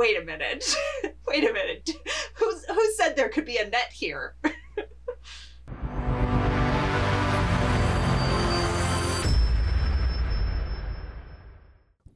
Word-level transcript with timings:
wait 0.00 0.18
a 0.18 0.24
minute. 0.24 0.74
wait 1.28 1.44
a 1.44 1.52
minute. 1.52 1.90
Who's 2.36 2.64
who 2.64 2.92
said 2.96 3.16
there 3.16 3.28
could 3.28 3.44
be 3.44 3.58
a 3.58 3.68
net 3.68 3.92
here? 3.92 4.34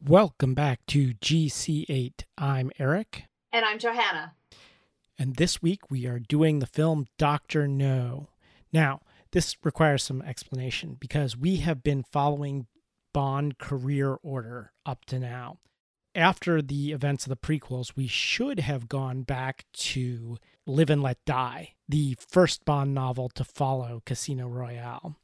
Welcome 0.02 0.54
back 0.54 0.86
to 0.86 1.12
GC8. 1.12 2.24
I'm 2.38 2.70
Eric. 2.78 3.24
And 3.52 3.66
I'm 3.66 3.78
Johanna. 3.78 4.32
And 5.18 5.36
this 5.36 5.60
week 5.60 5.90
we 5.90 6.06
are 6.06 6.18
doing 6.18 6.60
the 6.60 6.66
film 6.66 7.04
Dr. 7.18 7.68
No. 7.68 8.30
Now, 8.72 9.02
this 9.32 9.58
requires 9.62 10.02
some 10.02 10.22
explanation 10.22 10.96
because 10.98 11.36
we 11.36 11.56
have 11.56 11.82
been 11.82 12.02
following 12.02 12.66
Bond 13.12 13.58
career 13.58 14.14
order 14.22 14.72
up 14.86 15.04
to 15.06 15.18
now. 15.18 15.58
After 16.14 16.62
the 16.62 16.92
events 16.92 17.26
of 17.26 17.30
the 17.30 17.36
prequels, 17.36 17.96
we 17.96 18.06
should 18.06 18.60
have 18.60 18.88
gone 18.88 19.22
back 19.22 19.64
to 19.72 20.38
Live 20.64 20.88
and 20.88 21.02
Let 21.02 21.24
Die, 21.24 21.74
the 21.88 22.16
first 22.20 22.64
Bond 22.64 22.94
novel 22.94 23.28
to 23.30 23.42
follow 23.42 24.00
Casino 24.06 24.46
Royale. 24.46 25.16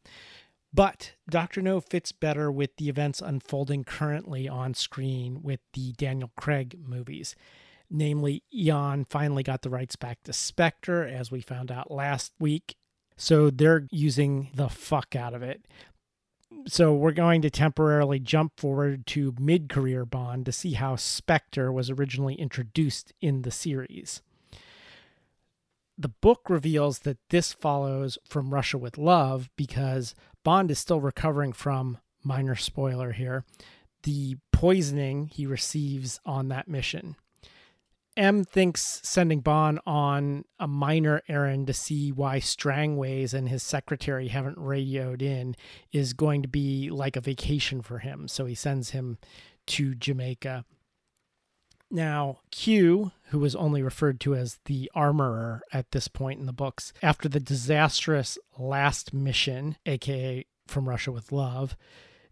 But 0.73 1.15
Dr. 1.29 1.62
No 1.62 1.81
fits 1.81 2.11
better 2.11 2.51
with 2.51 2.77
the 2.77 2.89
events 2.89 3.21
unfolding 3.21 3.84
currently 3.84 4.48
on 4.48 4.75
screen 4.75 5.43
with 5.43 5.61
the 5.75 5.93
Daniel 5.93 6.33
Craig 6.37 6.77
movies. 6.84 7.37
Namely, 7.89 8.43
Eon 8.53 9.05
finally 9.05 9.45
got 9.45 9.62
the 9.62 9.70
rights 9.70 9.95
back 9.95 10.23
to 10.25 10.33
Spectre, 10.33 11.05
as 11.05 11.31
we 11.31 11.41
found 11.41 11.70
out 11.70 11.91
last 11.91 12.33
week. 12.41 12.77
So 13.17 13.51
they're 13.51 13.87
using 13.91 14.51
the 14.55 14.69
fuck 14.69 15.15
out 15.15 15.34
of 15.34 15.43
it. 15.43 15.67
So 16.67 16.95
we're 16.95 17.13
going 17.13 17.43
to 17.43 17.51
temporarily 17.51 18.19
jump 18.19 18.59
forward 18.59 19.07
to 19.09 19.35
mid 19.39 19.69
career 19.69 20.05
Bond 20.05 20.47
to 20.47 20.53
see 20.53 20.73
how 20.73 20.97
Spectre 20.97 21.73
was 21.73 21.91
originally 21.91 22.35
introduced 22.35 23.13
in 23.21 23.43
the 23.43 23.51
series. 23.51 24.23
The 25.97 26.09
book 26.09 26.48
reveals 26.48 27.01
that 27.01 27.19
this 27.29 27.53
follows 27.53 28.19
from 28.25 28.55
Russia 28.55 28.79
with 28.79 28.98
Love 28.98 29.51
because 29.57 30.15
Bond 30.45 30.70
is 30.70 30.79
still 30.79 31.01
recovering 31.01 31.53
from, 31.53 31.98
minor 32.25 32.57
spoiler 32.57 33.12
here, 33.12 33.45
the 34.05 34.37
poisoning 34.53 35.27
he 35.27 35.47
receives 35.47 36.20
on 36.25 36.48
that 36.48 36.69
mission. 36.69 37.17
M 38.16 38.44
thinks 38.44 39.00
sending 39.05 39.41
Bond 39.41 39.78
on 39.86 40.44
a 40.58 40.66
minor 40.66 41.22
errand 41.28 41.69
to 41.69 41.72
see 41.72 42.11
why 42.11 42.39
Strangways 42.39 43.33
and 43.33 43.48
his 43.48 43.62
secretary 43.62 44.28
haven't 44.28 44.58
radioed 44.58 45.22
in 45.22 45.55
is 45.92 46.12
going 46.12 46.42
to 46.42 46.48
be 46.48 46.91
like 46.91 47.17
a 47.17 47.20
vacation 47.20 47.83
for 47.83 47.98
him. 47.98 48.28
So 48.28 48.47
he 48.47 48.55
sends 48.55 48.91
him 48.91 49.19
to 49.69 49.94
Jamaica. 49.94 50.64
Now, 51.91 52.39
Q, 52.50 53.11
who 53.30 53.39
was 53.41 53.56
only 53.56 53.83
referred 53.83 54.20
to 54.20 54.34
as 54.34 54.61
the 54.67 54.91
armorer 54.95 55.62
at 55.72 55.91
this 55.91 56.06
point 56.06 56.39
in 56.39 56.47
the 56.47 56.52
books, 56.52 56.92
after 57.02 57.28
the 57.28 57.41
disastrous 57.41 58.39
last 58.58 59.12
mission, 59.12 59.77
aka 59.86 60.47
From 60.67 60.89
Russia 60.89 61.11
with 61.11 61.33
Love, 61.33 61.77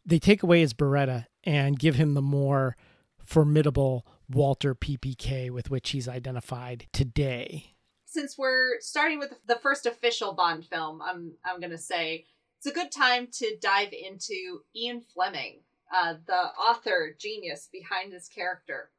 they 0.06 0.18
take 0.18 0.42
away 0.42 0.60
his 0.60 0.74
Beretta 0.74 1.26
and 1.42 1.78
give 1.78 1.96
him 1.96 2.14
the 2.14 2.22
more 2.22 2.76
formidable 3.24 4.06
Walther 4.30 4.74
PPK 4.74 5.50
with 5.50 5.70
which 5.70 5.90
he's 5.90 6.08
identified 6.08 6.86
today. 6.92 7.74
Since 8.04 8.36
we're 8.38 8.80
starting 8.80 9.18
with 9.18 9.34
the 9.46 9.56
first 9.56 9.86
official 9.86 10.32
Bond 10.32 10.66
film, 10.66 11.00
I'm 11.02 11.32
I'm 11.44 11.60
going 11.60 11.70
to 11.70 11.78
say 11.78 12.26
it's 12.58 12.66
a 12.66 12.72
good 12.72 12.90
time 12.90 13.28
to 13.34 13.56
dive 13.60 13.92
into 13.92 14.62
Ian 14.74 15.00
Fleming, 15.00 15.60
uh, 15.94 16.14
the 16.26 16.32
author 16.32 17.14
genius 17.18 17.68
behind 17.70 18.12
this 18.12 18.28
character. 18.28 18.90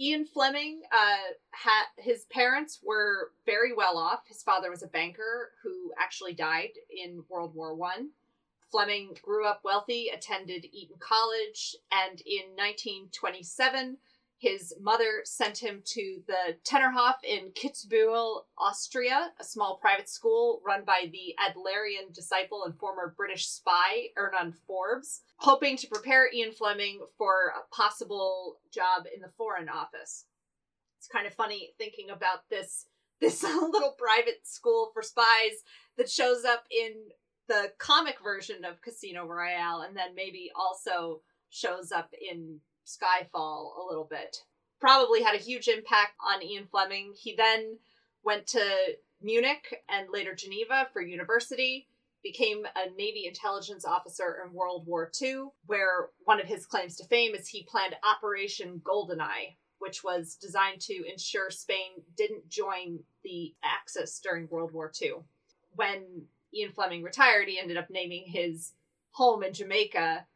Ian 0.00 0.26
Fleming, 0.26 0.82
uh, 0.92 1.32
had 1.50 1.84
his 1.96 2.24
parents 2.26 2.78
were 2.84 3.32
very 3.46 3.72
well 3.74 3.98
off. 3.98 4.26
His 4.28 4.42
father 4.42 4.70
was 4.70 4.82
a 4.82 4.88
banker 4.88 5.50
who 5.62 5.92
actually 5.98 6.34
died 6.34 6.70
in 6.90 7.24
World 7.28 7.54
War 7.54 7.74
One. 7.74 8.10
Fleming 8.70 9.16
grew 9.22 9.46
up 9.46 9.62
wealthy, 9.64 10.08
attended 10.08 10.66
Eton 10.72 10.98
College, 11.00 11.74
and 11.90 12.20
in 12.20 12.54
1927 12.54 13.96
his 14.38 14.72
mother 14.80 15.22
sent 15.24 15.58
him 15.58 15.82
to 15.84 16.22
the 16.28 16.56
Tennerhof 16.64 17.16
in 17.24 17.50
Kitzbühel, 17.50 18.42
Austria, 18.56 19.32
a 19.40 19.44
small 19.44 19.78
private 19.78 20.08
school 20.08 20.62
run 20.64 20.84
by 20.84 21.10
the 21.10 21.34
Adlerian 21.40 22.14
disciple 22.14 22.62
and 22.64 22.78
former 22.78 23.14
British 23.16 23.48
spy 23.48 24.10
Ernan 24.16 24.54
Forbes, 24.66 25.22
hoping 25.38 25.76
to 25.76 25.88
prepare 25.88 26.32
Ian 26.32 26.52
Fleming 26.52 27.00
for 27.16 27.52
a 27.56 27.74
possible 27.74 28.60
job 28.72 29.06
in 29.12 29.20
the 29.20 29.32
Foreign 29.36 29.68
Office. 29.68 30.26
It's 30.98 31.08
kind 31.08 31.26
of 31.26 31.34
funny 31.34 31.70
thinking 31.76 32.10
about 32.10 32.48
this 32.48 32.86
this 33.20 33.42
little 33.42 33.96
private 33.98 34.46
school 34.46 34.90
for 34.94 35.02
spies 35.02 35.64
that 35.96 36.08
shows 36.08 36.44
up 36.44 36.62
in 36.70 36.92
the 37.48 37.72
comic 37.78 38.18
version 38.22 38.64
of 38.64 38.80
Casino 38.80 39.26
Royale 39.26 39.80
and 39.80 39.96
then 39.96 40.14
maybe 40.14 40.52
also 40.54 41.22
shows 41.50 41.90
up 41.90 42.10
in 42.12 42.60
Skyfall 42.88 43.78
a 43.78 43.86
little 43.86 44.06
bit. 44.08 44.44
Probably 44.80 45.22
had 45.22 45.34
a 45.34 45.42
huge 45.42 45.68
impact 45.68 46.14
on 46.24 46.42
Ian 46.42 46.66
Fleming. 46.66 47.12
He 47.14 47.34
then 47.34 47.78
went 48.24 48.46
to 48.48 48.96
Munich 49.20 49.82
and 49.88 50.08
later 50.10 50.34
Geneva 50.34 50.88
for 50.92 51.02
university, 51.02 51.88
became 52.22 52.64
a 52.76 52.90
Navy 52.96 53.26
intelligence 53.26 53.84
officer 53.84 54.42
in 54.44 54.52
World 54.52 54.86
War 54.86 55.10
II, 55.20 55.48
where 55.66 56.10
one 56.24 56.40
of 56.40 56.46
his 56.46 56.66
claims 56.66 56.96
to 56.96 57.04
fame 57.04 57.34
is 57.34 57.48
he 57.48 57.62
planned 57.62 57.96
Operation 58.04 58.80
Goldeneye, 58.84 59.56
which 59.78 60.02
was 60.02 60.36
designed 60.36 60.80
to 60.82 61.04
ensure 61.10 61.50
Spain 61.50 62.02
didn't 62.16 62.48
join 62.48 63.00
the 63.22 63.54
Axis 63.62 64.20
during 64.20 64.48
World 64.48 64.72
War 64.72 64.92
II. 65.00 65.14
When 65.74 66.26
Ian 66.54 66.72
Fleming 66.72 67.02
retired, 67.02 67.48
he 67.48 67.58
ended 67.58 67.76
up 67.76 67.90
naming 67.90 68.24
his 68.26 68.72
home 69.10 69.42
in 69.42 69.52
Jamaica 69.52 70.26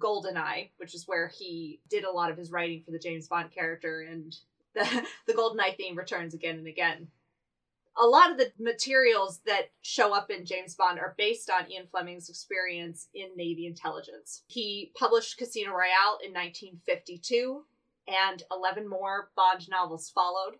Goldeneye, 0.00 0.70
which 0.78 0.94
is 0.94 1.06
where 1.06 1.28
he 1.28 1.80
did 1.88 2.04
a 2.04 2.10
lot 2.10 2.30
of 2.30 2.36
his 2.36 2.50
writing 2.50 2.82
for 2.82 2.90
the 2.90 2.98
James 2.98 3.28
Bond 3.28 3.52
character, 3.52 4.00
and 4.00 4.34
the 4.74 5.06
the 5.26 5.34
Goldeneye 5.34 5.76
theme 5.76 5.96
returns 5.96 6.34
again 6.34 6.56
and 6.56 6.66
again. 6.66 7.08
A 7.96 8.06
lot 8.06 8.30
of 8.30 8.38
the 8.38 8.52
materials 8.58 9.40
that 9.46 9.70
show 9.82 10.14
up 10.14 10.30
in 10.30 10.46
James 10.46 10.74
Bond 10.74 10.98
are 10.98 11.14
based 11.18 11.50
on 11.50 11.70
Ian 11.70 11.86
Fleming's 11.90 12.30
experience 12.30 13.08
in 13.14 13.28
Navy 13.36 13.66
intelligence. 13.66 14.42
He 14.46 14.92
published 14.96 15.36
Casino 15.36 15.72
Royale 15.72 16.18
in 16.24 16.32
1952, 16.32 17.64
and 18.08 18.42
11 18.50 18.88
more 18.88 19.30
Bond 19.36 19.68
novels 19.68 20.08
followed. 20.08 20.56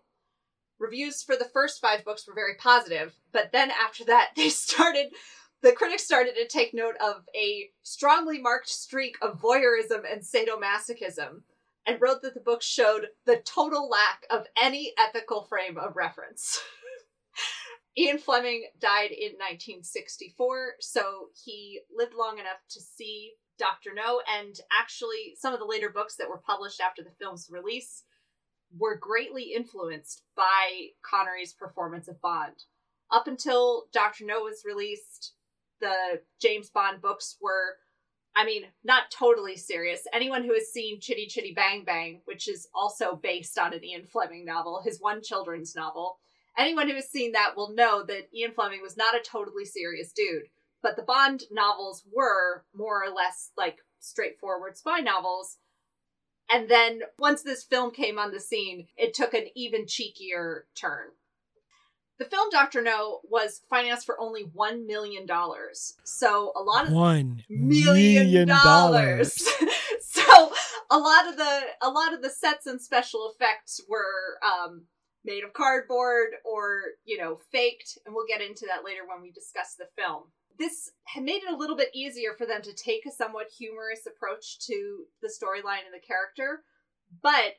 Reviews 0.77 1.23
for 1.23 1.35
the 1.35 1.45
first 1.45 1.79
five 1.79 2.03
books 2.03 2.27
were 2.27 2.33
very 2.33 2.55
positive, 2.55 3.13
but 3.31 3.51
then 3.51 3.71
after 3.71 4.03
that, 4.05 4.31
they 4.35 4.49
started 4.49 5.13
the 5.61 5.71
critics 5.71 6.03
started 6.03 6.35
to 6.35 6.47
take 6.47 6.73
note 6.73 6.95
of 7.03 7.23
a 7.35 7.69
strongly 7.83 8.39
marked 8.39 8.69
streak 8.69 9.15
of 9.21 9.39
voyeurism 9.39 10.01
and 10.11 10.21
sadomasochism 10.21 11.41
and 11.85 12.01
wrote 12.01 12.21
that 12.21 12.33
the 12.33 12.39
book 12.39 12.61
showed 12.61 13.07
the 13.25 13.37
total 13.37 13.89
lack 13.89 14.25
of 14.29 14.47
any 14.61 14.93
ethical 14.97 15.43
frame 15.43 15.77
of 15.77 15.95
reference. 15.95 16.59
Ian 17.97 18.19
Fleming 18.19 18.65
died 18.79 19.11
in 19.11 19.33
1964, 19.33 20.75
so 20.79 21.27
he 21.43 21.81
lived 21.95 22.13
long 22.13 22.39
enough 22.39 22.59
to 22.69 22.79
see 22.79 23.33
Dr. 23.57 23.91
No, 23.93 24.21
and 24.39 24.55
actually, 24.71 25.35
some 25.37 25.53
of 25.53 25.59
the 25.59 25.65
later 25.65 25.89
books 25.89 26.15
that 26.15 26.29
were 26.29 26.41
published 26.45 26.79
after 26.79 27.03
the 27.03 27.11
film's 27.19 27.49
release 27.51 28.03
were 28.75 28.95
greatly 28.95 29.53
influenced 29.53 30.23
by 30.35 30.87
Connery's 31.03 31.53
performance 31.53 32.07
of 32.07 32.21
Bond. 32.21 32.63
Up 33.11 33.27
until 33.27 33.87
Dr. 33.91 34.25
No 34.25 34.43
was 34.43 34.63
released, 34.65 35.33
the 35.81 36.21
James 36.41 36.69
Bond 36.69 37.01
books 37.01 37.37
were, 37.41 37.75
I 38.35 38.45
mean, 38.45 38.63
not 38.83 39.11
totally 39.11 39.57
serious. 39.57 40.07
Anyone 40.13 40.43
who 40.43 40.53
has 40.53 40.71
seen 40.71 41.01
Chitty 41.01 41.27
Chitty 41.27 41.53
Bang 41.53 41.83
Bang, 41.83 42.21
which 42.25 42.47
is 42.47 42.67
also 42.73 43.15
based 43.15 43.59
on 43.59 43.73
an 43.73 43.83
Ian 43.83 44.05
Fleming 44.05 44.45
novel, 44.45 44.81
his 44.83 45.01
one 45.01 45.21
children's 45.21 45.75
novel, 45.75 46.19
anyone 46.57 46.87
who 46.87 46.95
has 46.95 47.09
seen 47.09 47.33
that 47.33 47.55
will 47.57 47.73
know 47.73 48.03
that 48.03 48.29
Ian 48.33 48.51
Fleming 48.51 48.81
was 48.81 48.95
not 48.95 49.15
a 49.15 49.19
totally 49.19 49.65
serious 49.65 50.11
dude. 50.13 50.43
But 50.81 50.95
the 50.95 51.03
Bond 51.03 51.43
novels 51.51 52.03
were 52.11 52.65
more 52.73 53.03
or 53.03 53.11
less 53.13 53.51
like 53.57 53.79
straightforward 53.99 54.77
spy 54.77 54.99
novels. 54.99 55.57
And 56.49 56.67
then 56.69 57.01
once 57.17 57.43
this 57.43 57.63
film 57.63 57.91
came 57.91 58.17
on 58.17 58.31
the 58.31 58.39
scene, 58.39 58.87
it 58.97 59.13
took 59.13 59.33
an 59.33 59.47
even 59.55 59.85
cheekier 59.85 60.63
turn. 60.75 61.09
The 62.21 62.29
film 62.29 62.49
Doctor 62.51 62.83
No 62.83 63.21
was 63.23 63.61
financed 63.67 64.05
for 64.05 64.21
only 64.21 64.43
one 64.53 64.85
million 64.85 65.25
dollars. 65.25 65.95
So 66.03 66.51
a 66.55 66.61
lot 66.61 66.85
of 66.85 66.93
one 66.93 67.43
million, 67.49 68.47
dollars. 68.47 69.33
so 70.01 70.53
a 70.91 70.99
lot 70.99 71.27
of 71.27 71.37
the 71.37 71.61
a 71.81 71.89
lot 71.89 72.13
of 72.13 72.21
the 72.21 72.29
sets 72.29 72.67
and 72.67 72.79
special 72.79 73.33
effects 73.33 73.81
were 73.89 74.37
um, 74.45 74.83
made 75.25 75.43
of 75.43 75.53
cardboard 75.53 76.27
or 76.45 76.81
you 77.05 77.17
know 77.17 77.39
faked, 77.51 77.97
and 78.05 78.13
we'll 78.13 78.27
get 78.27 78.39
into 78.39 78.67
that 78.67 78.85
later 78.85 79.01
when 79.09 79.23
we 79.23 79.31
discuss 79.31 79.73
the 79.73 79.87
film. 79.97 80.25
This 80.59 80.91
made 81.19 81.41
it 81.41 81.51
a 81.51 81.57
little 81.57 81.75
bit 81.75 81.89
easier 81.91 82.35
for 82.37 82.45
them 82.45 82.61
to 82.61 82.73
take 82.73 83.07
a 83.07 83.11
somewhat 83.11 83.47
humorous 83.57 84.05
approach 84.05 84.59
to 84.67 85.05
the 85.23 85.27
storyline 85.27 85.89
and 85.89 85.95
the 85.95 86.05
character, 86.05 86.61
but 87.23 87.55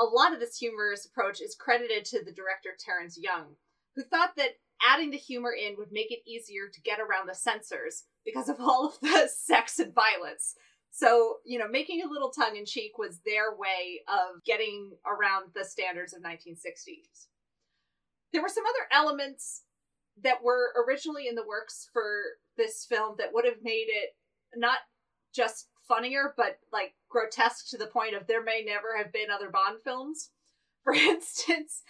a 0.00 0.04
lot 0.04 0.32
of 0.32 0.38
this 0.38 0.58
humorous 0.58 1.06
approach 1.06 1.40
is 1.40 1.56
credited 1.56 2.04
to 2.04 2.24
the 2.24 2.30
director 2.30 2.70
Terrence 2.78 3.18
Young, 3.20 3.56
who 3.96 4.02
thought 4.02 4.36
that 4.36 4.58
adding 4.86 5.10
the 5.10 5.16
humor 5.16 5.52
in 5.52 5.74
would 5.78 5.90
make 5.90 6.12
it 6.12 6.20
easier 6.26 6.68
to 6.72 6.80
get 6.82 7.00
around 7.00 7.28
the 7.28 7.34
censors 7.34 8.04
because 8.24 8.48
of 8.48 8.56
all 8.60 8.86
of 8.86 9.00
the 9.00 9.28
sex 9.34 9.78
and 9.78 9.94
violence. 9.94 10.54
So, 10.90 11.38
you 11.44 11.58
know, 11.58 11.68
making 11.68 12.02
a 12.02 12.08
little 12.08 12.30
tongue 12.30 12.56
in 12.56 12.64
cheek 12.64 12.96
was 12.96 13.20
their 13.24 13.54
way 13.56 14.00
of 14.08 14.42
getting 14.44 14.92
around 15.06 15.50
the 15.54 15.64
standards 15.64 16.14
of 16.14 16.22
1960s. 16.22 17.26
There 18.32 18.42
were 18.42 18.48
some 18.48 18.64
other 18.64 18.88
elements 18.92 19.62
that 20.22 20.42
were 20.42 20.72
originally 20.86 21.28
in 21.28 21.34
the 21.34 21.46
works 21.46 21.88
for 21.92 22.22
this 22.56 22.86
film 22.88 23.16
that 23.18 23.32
would 23.34 23.44
have 23.44 23.62
made 23.62 23.86
it 23.88 24.16
not 24.54 24.78
just 25.34 25.68
funnier, 25.86 26.32
but 26.36 26.58
like 26.72 26.94
grotesque 27.10 27.68
to 27.70 27.76
the 27.76 27.86
point 27.86 28.14
of 28.14 28.26
there 28.26 28.42
may 28.42 28.64
never 28.64 28.96
have 28.96 29.12
been 29.12 29.30
other 29.30 29.50
Bond 29.50 29.80
films. 29.84 30.30
For 30.84 30.94
instance, 30.94 31.82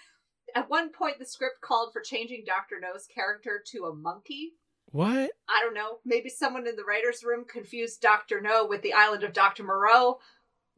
at 0.55 0.71
one 0.71 0.91
point 0.91 1.19
the 1.19 1.27
script 1.27 1.61
called 1.61 1.93
for 1.93 2.01
changing 2.01 2.45
Dr. 2.47 2.77
No's 2.81 3.07
character 3.07 3.63
to 3.73 3.87
a 3.87 3.95
monkey. 3.95 4.53
What? 4.93 5.31
I 5.49 5.61
don't 5.61 5.75
know. 5.75 5.99
Maybe 6.05 6.29
someone 6.29 6.67
in 6.67 6.77
the 6.77 6.85
writer's 6.85 7.25
room 7.25 7.45
confused 7.45 8.01
Dr. 8.01 8.41
No 8.41 8.67
with 8.67 8.83
the 8.83 8.93
island 8.93 9.25
of 9.25 9.33
Dr. 9.33 9.65
Moreau. 9.65 10.19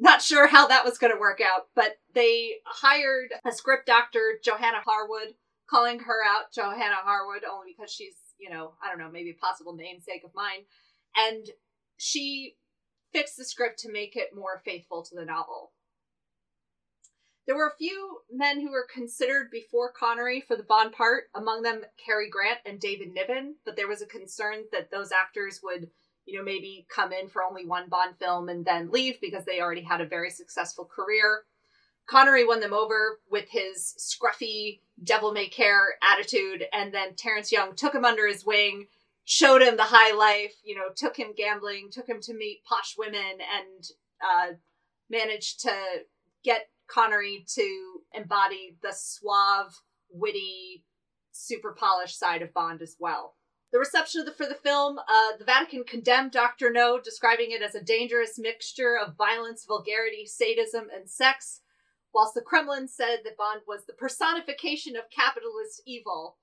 Not 0.01 0.23
sure 0.23 0.47
how 0.47 0.69
that 0.69 0.85
was 0.85 0.99
going 0.99 1.13
to 1.13 1.21
work 1.21 1.41
out, 1.41 1.69
but 1.75 1.99
they 2.15 2.55
hired 2.65 3.31
a 3.45 3.53
script 3.53 3.87
doctor, 3.87 4.39
Johanna 4.45 4.79
Harwood, 4.85 5.35
calling 5.69 5.99
her 6.01 6.25
out 6.27 6.53
Johanna 6.55 6.97
Harwood 7.03 7.43
only 7.45 7.75
because 7.77 7.93
she's, 7.93 8.15
you 8.39 8.49
know, 8.49 8.75
I 8.83 8.89
don't 8.89 8.99
know, 8.99 9.11
maybe 9.11 9.31
a 9.31 9.45
possible 9.45 9.75
namesake 9.75 10.23
of 10.25 10.35
mine. 10.35 10.65
And 11.17 11.47
she 11.97 12.57
fixed 13.13 13.37
the 13.37 13.45
script 13.45 13.81
to 13.81 13.93
make 13.93 14.17
it 14.17 14.35
more 14.35 14.63
faithful 14.65 15.03
to 15.05 15.15
the 15.15 15.25
novel. 15.25 15.73
There 17.49 17.57
were 17.57 17.69
a 17.69 17.77
few 17.79 18.21
men 18.31 18.61
who 18.61 18.71
were 18.71 18.87
considered 18.93 19.51
before 19.51 19.91
Connery 19.91 20.43
for 20.43 20.55
the 20.55 20.63
Bond 20.63 20.93
part, 20.93 21.31
among 21.35 21.63
them 21.63 21.81
Cary 21.97 22.29
Grant 22.29 22.59
and 22.67 22.79
David 22.79 23.15
Niven, 23.15 23.55
but 23.65 23.75
there 23.75 23.89
was 23.89 24.03
a 24.03 24.07
concern 24.07 24.65
that 24.71 24.91
those 24.91 25.13
actors 25.13 25.61
would, 25.63 25.89
you 26.27 26.37
know, 26.37 26.45
maybe 26.45 26.87
come 26.95 27.11
in 27.11 27.27
for 27.27 27.43
only 27.43 27.65
one 27.65 27.89
Bond 27.89 28.19
film 28.19 28.51
and 28.51 28.67
then 28.67 28.91
leave 28.91 29.19
because 29.23 29.47
they 29.47 29.63
already 29.63 29.81
had 29.81 30.03
a 30.03 30.07
very 30.07 30.29
successful 30.29 30.85
career. 30.85 31.45
Connery 32.07 32.45
won 32.45 32.61
them 32.61 32.75
over 32.75 33.19
with 33.31 33.49
his 33.49 33.95
scruffy, 33.99 34.81
devil 35.03 35.33
may 35.33 35.49
care 35.49 35.95
attitude, 36.03 36.67
and 36.75 36.93
then 36.93 37.15
Terrence 37.15 37.51
Young 37.51 37.75
took 37.75 37.95
him 37.95 38.05
under 38.05 38.27
his 38.27 38.45
wing, 38.45 38.89
showed 39.25 39.63
him 39.63 39.79
the 39.79 39.85
high 39.85 40.15
life, 40.15 40.53
you 40.65 40.75
know, 40.75 40.91
took 40.95 41.17
him 41.17 41.33
gambling, 41.35 41.89
took 41.91 42.07
him 42.07 42.21
to 42.21 42.35
meet 42.35 42.63
posh 42.65 42.95
women, 42.99 43.39
and 43.41 43.91
uh, 44.23 44.53
managed 45.09 45.61
to 45.61 45.73
get 46.45 46.69
Connery 46.89 47.45
to 47.55 48.01
embody 48.15 48.77
the 48.83 48.93
suave, 48.93 49.75
witty, 50.11 50.85
super 51.33 51.73
polished 51.73 52.19
side 52.19 52.43
of 52.43 52.53
Bond 52.53 52.83
as 52.83 52.97
well. 52.99 53.35
The 53.71 53.79
reception 53.79 54.21
of 54.21 54.27
the, 54.27 54.33
for 54.33 54.47
the 54.47 54.55
film, 54.55 54.99
uh, 54.99 55.37
the 55.39 55.45
Vatican 55.45 55.85
condemned 55.85 56.33
Dr. 56.33 56.71
No, 56.71 56.99
describing 56.99 57.51
it 57.51 57.61
as 57.61 57.75
a 57.75 57.83
dangerous 57.83 58.39
mixture 58.39 58.97
of 58.99 59.17
violence, 59.17 59.65
vulgarity, 59.67 60.25
sadism, 60.25 60.89
and 60.95 61.09
sex, 61.09 61.61
whilst 62.15 62.33
the 62.33 62.41
Kremlin 62.41 62.89
said 62.89 63.19
that 63.25 63.37
Bond 63.37 63.61
was 63.69 63.85
the 63.85 63.93
personification 63.93 64.97
of 64.97 65.11
capitalist 65.11 65.83
evil. 65.87 66.39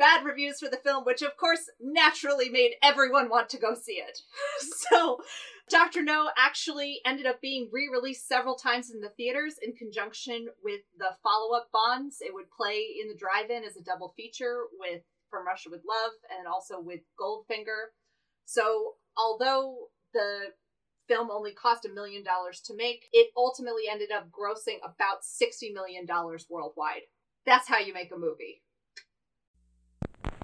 Bad 0.00 0.24
reviews 0.24 0.58
for 0.58 0.70
the 0.70 0.78
film, 0.78 1.04
which 1.04 1.20
of 1.20 1.36
course 1.36 1.68
naturally 1.78 2.48
made 2.48 2.72
everyone 2.82 3.28
want 3.28 3.50
to 3.50 3.58
go 3.58 3.74
see 3.74 4.02
it. 4.02 4.20
so, 4.88 5.20
Dr. 5.68 6.02
No 6.02 6.30
actually 6.38 7.02
ended 7.04 7.26
up 7.26 7.42
being 7.42 7.68
re 7.70 7.86
released 7.92 8.26
several 8.26 8.54
times 8.54 8.90
in 8.90 9.02
the 9.02 9.10
theaters 9.10 9.56
in 9.60 9.74
conjunction 9.74 10.48
with 10.64 10.80
the 10.98 11.10
follow 11.22 11.54
up 11.54 11.68
Bonds. 11.70 12.22
It 12.22 12.32
would 12.32 12.50
play 12.50 12.86
in 12.98 13.08
the 13.08 13.14
drive 13.14 13.50
in 13.50 13.62
as 13.62 13.76
a 13.76 13.82
double 13.82 14.14
feature 14.16 14.62
with 14.78 15.02
From 15.28 15.46
Russia 15.46 15.68
with 15.70 15.82
Love 15.86 16.12
and 16.34 16.48
also 16.48 16.80
with 16.80 17.00
Goldfinger. 17.20 17.92
So, 18.46 18.94
although 19.18 19.90
the 20.14 20.54
film 21.08 21.30
only 21.30 21.52
cost 21.52 21.84
a 21.84 21.92
million 21.92 22.24
dollars 22.24 22.62
to 22.62 22.74
make, 22.74 23.04
it 23.12 23.32
ultimately 23.36 23.82
ended 23.90 24.12
up 24.12 24.30
grossing 24.30 24.78
about 24.82 25.24
$60 25.24 25.74
million 25.74 26.06
worldwide. 26.48 27.02
That's 27.44 27.68
how 27.68 27.80
you 27.80 27.92
make 27.92 28.12
a 28.12 28.18
movie. 28.18 28.62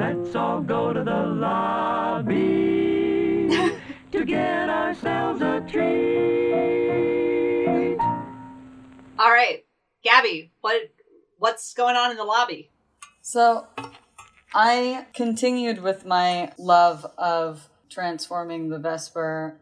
Let's 0.00 0.34
all 0.34 0.62
go 0.62 0.94
to 0.94 1.04
the 1.04 1.26
lobby 1.26 2.30
to 4.12 4.24
get 4.24 4.70
ourselves 4.70 5.42
a 5.42 5.60
treat. 5.70 6.70
All 9.18 9.30
right, 9.30 9.66
Gabby, 10.02 10.52
what 10.62 10.90
what's 11.36 11.74
going 11.74 11.96
on 11.96 12.12
in 12.12 12.16
the 12.16 12.24
lobby? 12.24 12.70
So, 13.20 13.66
I 14.54 15.04
continued 15.12 15.82
with 15.82 16.06
my 16.06 16.52
love 16.56 17.04
of 17.18 17.68
transforming 17.90 18.70
the 18.70 18.78
Vesper 18.78 19.60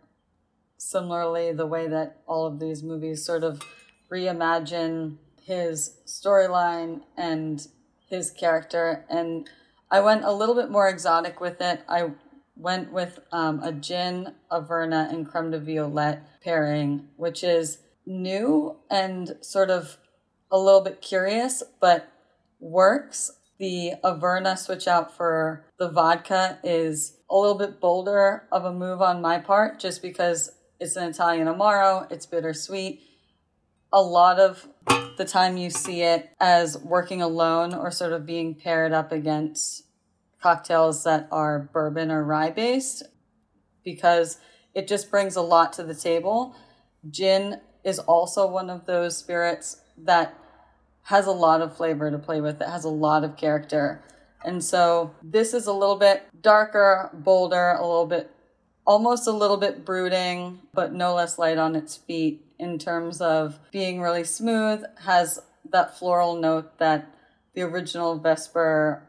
similarly 0.76 1.50
the 1.52 1.66
way 1.66 1.88
that 1.88 2.20
all 2.28 2.46
of 2.46 2.60
these 2.60 2.84
movies 2.84 3.24
sort 3.24 3.42
of 3.42 3.60
reimagine 4.08 5.16
his 5.42 5.96
storyline 6.06 7.00
and 7.16 7.66
his 8.08 8.30
character 8.30 9.04
and 9.10 9.50
I 9.90 10.00
went 10.00 10.24
a 10.24 10.32
little 10.32 10.54
bit 10.54 10.70
more 10.70 10.88
exotic 10.88 11.40
with 11.40 11.60
it. 11.60 11.82
I 11.88 12.10
went 12.56 12.92
with 12.92 13.20
um, 13.32 13.62
a 13.62 13.72
gin, 13.72 14.34
Averna, 14.50 15.10
and 15.10 15.26
creme 15.26 15.50
de 15.50 15.58
violette 15.58 16.42
pairing, 16.42 17.08
which 17.16 17.42
is 17.42 17.78
new 18.04 18.76
and 18.90 19.36
sort 19.40 19.70
of 19.70 19.96
a 20.50 20.58
little 20.58 20.80
bit 20.80 21.00
curious, 21.00 21.62
but 21.80 22.10
works. 22.60 23.32
The 23.58 23.94
Averna 24.04 24.56
switch 24.56 24.86
out 24.86 25.16
for 25.16 25.64
the 25.78 25.88
vodka 25.88 26.58
is 26.62 27.16
a 27.28 27.36
little 27.36 27.58
bit 27.58 27.80
bolder 27.80 28.44
of 28.52 28.64
a 28.64 28.72
move 28.72 29.02
on 29.02 29.20
my 29.20 29.38
part 29.38 29.80
just 29.80 30.00
because 30.00 30.52
it's 30.78 30.94
an 30.94 31.10
Italian 31.10 31.48
Amaro, 31.48 32.10
it's 32.10 32.24
bittersweet. 32.24 33.02
A 33.92 34.00
lot 34.00 34.38
of 34.38 34.68
the 35.16 35.24
time 35.24 35.56
you 35.56 35.70
see 35.70 36.02
it 36.02 36.30
as 36.38 36.78
working 36.78 37.20
alone 37.20 37.74
or 37.74 37.90
sort 37.90 38.12
of 38.12 38.24
being 38.24 38.54
paired 38.54 38.92
up 38.92 39.10
against 39.10 39.87
cocktails 40.42 41.04
that 41.04 41.28
are 41.30 41.70
bourbon 41.72 42.10
or 42.10 42.24
rye 42.24 42.50
based 42.50 43.02
because 43.84 44.38
it 44.74 44.86
just 44.86 45.10
brings 45.10 45.36
a 45.36 45.42
lot 45.42 45.72
to 45.74 45.82
the 45.82 45.94
table. 45.94 46.54
Gin 47.10 47.60
is 47.84 47.98
also 47.98 48.46
one 48.46 48.70
of 48.70 48.86
those 48.86 49.16
spirits 49.16 49.80
that 49.96 50.34
has 51.04 51.26
a 51.26 51.32
lot 51.32 51.62
of 51.62 51.76
flavor 51.76 52.10
to 52.10 52.18
play 52.18 52.40
with. 52.40 52.60
It 52.60 52.68
has 52.68 52.84
a 52.84 52.90
lot 52.90 53.24
of 53.24 53.36
character. 53.36 54.02
And 54.44 54.62
so 54.62 55.14
this 55.22 55.54
is 55.54 55.66
a 55.66 55.72
little 55.72 55.96
bit 55.96 56.22
darker, 56.42 57.10
bolder, 57.12 57.72
a 57.72 57.86
little 57.86 58.06
bit, 58.06 58.30
almost 58.86 59.26
a 59.26 59.32
little 59.32 59.56
bit 59.56 59.84
brooding, 59.84 60.60
but 60.72 60.92
no 60.92 61.14
less 61.14 61.38
light 61.38 61.58
on 61.58 61.74
its 61.74 61.96
feet 61.96 62.44
in 62.58 62.78
terms 62.78 63.20
of 63.20 63.58
being 63.72 64.00
really 64.00 64.24
smooth, 64.24 64.84
has 65.04 65.40
that 65.70 65.98
floral 65.98 66.36
note 66.36 66.78
that 66.78 67.10
the 67.54 67.62
original 67.62 68.18
Vesper 68.18 69.02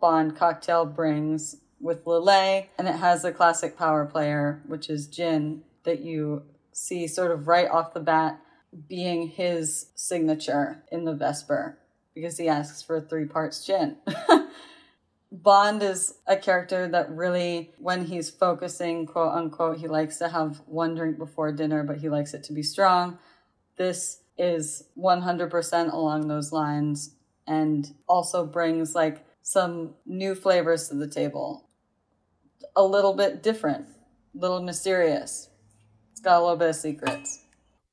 Bond 0.00 0.36
cocktail 0.36 0.84
brings 0.84 1.56
with 1.80 2.04
Lillet, 2.04 2.66
and 2.78 2.88
it 2.88 2.96
has 2.96 3.24
a 3.24 3.32
classic 3.32 3.76
power 3.76 4.06
player, 4.06 4.62
which 4.66 4.88
is 4.88 5.06
gin, 5.06 5.62
that 5.84 6.00
you 6.00 6.42
see 6.72 7.06
sort 7.06 7.30
of 7.30 7.48
right 7.48 7.68
off 7.70 7.94
the 7.94 8.00
bat 8.00 8.40
being 8.88 9.28
his 9.28 9.86
signature 9.94 10.82
in 10.90 11.04
the 11.04 11.14
Vesper 11.14 11.78
because 12.14 12.38
he 12.38 12.48
asks 12.48 12.82
for 12.82 13.00
three 13.00 13.26
parts 13.26 13.64
gin. 13.64 13.96
Bond 15.32 15.82
is 15.82 16.14
a 16.26 16.36
character 16.36 16.88
that 16.88 17.10
really, 17.10 17.72
when 17.78 18.06
he's 18.06 18.30
focusing, 18.30 19.06
quote 19.06 19.34
unquote, 19.34 19.78
he 19.78 19.88
likes 19.88 20.18
to 20.18 20.28
have 20.28 20.62
one 20.66 20.94
drink 20.94 21.18
before 21.18 21.52
dinner, 21.52 21.82
but 21.82 21.98
he 21.98 22.08
likes 22.08 22.32
it 22.32 22.44
to 22.44 22.52
be 22.52 22.62
strong. 22.62 23.18
This 23.76 24.20
is 24.38 24.84
100% 24.98 25.92
along 25.92 26.28
those 26.28 26.52
lines 26.52 27.14
and 27.46 27.94
also 28.08 28.46
brings 28.46 28.94
like 28.94 29.25
some 29.46 29.94
new 30.04 30.34
flavors 30.34 30.88
to 30.88 30.96
the 30.96 31.06
table. 31.06 31.68
A 32.74 32.82
little 32.82 33.14
bit 33.14 33.44
different, 33.44 33.86
a 34.34 34.38
little 34.38 34.60
mysterious. 34.60 35.48
It's 36.10 36.20
got 36.20 36.40
a 36.40 36.42
little 36.42 36.56
bit 36.56 36.70
of 36.70 36.74
secrets. 36.74 37.44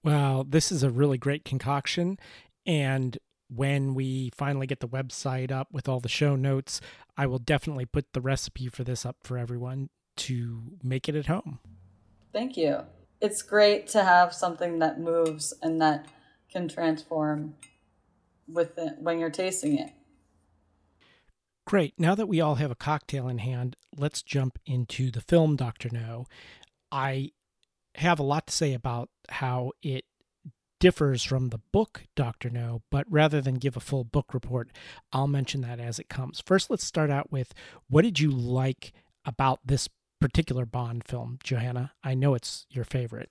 Well, 0.03 0.45
this 0.45 0.71
is 0.71 0.81
a 0.81 0.89
really 0.89 1.19
great 1.19 1.45
concoction. 1.45 2.17
And 2.65 3.19
when 3.55 3.93
we 3.93 4.31
finally 4.35 4.65
get 4.65 4.79
the 4.79 4.87
website 4.87 5.51
up 5.51 5.67
with 5.71 5.87
all 5.87 5.99
the 5.99 6.09
show 6.09 6.35
notes, 6.35 6.81
I 7.15 7.27
will 7.27 7.37
definitely 7.37 7.85
put 7.85 8.13
the 8.13 8.21
recipe 8.21 8.67
for 8.67 8.83
this 8.83 9.05
up 9.05 9.17
for 9.21 9.37
everyone 9.37 9.91
to 10.15 10.59
make 10.81 11.07
it 11.07 11.13
at 11.13 11.27
home. 11.27 11.59
Thank 12.33 12.57
you. 12.57 12.79
It's 13.21 13.43
great 13.43 13.87
to 13.89 14.03
have 14.03 14.33
something 14.33 14.79
that 14.79 14.99
moves 14.99 15.53
and 15.61 15.79
that 15.83 16.07
can 16.51 16.67
transform 16.67 17.53
with 18.47 18.75
it 18.79 18.95
when 18.97 19.19
you're 19.19 19.29
tasting 19.29 19.77
it. 19.77 19.91
Great. 21.65 21.93
Now 21.97 22.13
that 22.15 22.27
we 22.27 22.41
all 22.41 22.55
have 22.55 22.71
a 22.71 22.75
cocktail 22.75 23.27
in 23.27 23.37
hand, 23.37 23.75
let's 23.95 24.21
jump 24.21 24.59
into 24.65 25.11
the 25.11 25.21
film 25.21 25.55
Dr. 25.55 25.89
No. 25.91 26.25
I 26.91 27.31
have 27.95 28.19
a 28.19 28.23
lot 28.23 28.47
to 28.47 28.53
say 28.53 28.73
about 28.73 29.09
how 29.29 29.71
it 29.81 30.05
differs 30.79 31.23
from 31.23 31.49
the 31.49 31.61
book 31.71 32.03
Dr. 32.15 32.49
No, 32.49 32.81
but 32.91 33.05
rather 33.09 33.39
than 33.39 33.55
give 33.55 33.77
a 33.77 33.79
full 33.79 34.03
book 34.03 34.33
report, 34.33 34.69
I'll 35.13 35.27
mention 35.27 35.61
that 35.61 35.79
as 35.79 35.99
it 35.99 36.09
comes. 36.09 36.43
First, 36.45 36.69
let's 36.69 36.83
start 36.83 37.09
out 37.09 37.31
with 37.31 37.53
what 37.87 38.01
did 38.01 38.19
you 38.19 38.29
like 38.29 38.91
about 39.25 39.59
this 39.65 39.87
particular 40.19 40.65
Bond 40.65 41.05
film, 41.05 41.39
Johanna? 41.43 41.93
I 42.03 42.15
know 42.15 42.33
it's 42.33 42.65
your 42.69 42.83
favorite. 42.83 43.29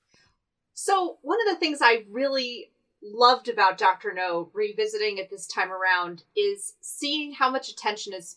So, 0.72 1.18
one 1.20 1.38
of 1.46 1.54
the 1.54 1.60
things 1.60 1.80
I 1.82 2.04
really 2.10 2.70
loved 3.02 3.48
about 3.48 3.78
Dr. 3.78 4.12
No 4.14 4.50
revisiting 4.52 5.18
it 5.18 5.30
this 5.30 5.46
time 5.46 5.70
around 5.72 6.22
is 6.36 6.74
seeing 6.80 7.32
how 7.32 7.50
much 7.50 7.68
attention 7.68 8.12
is 8.12 8.36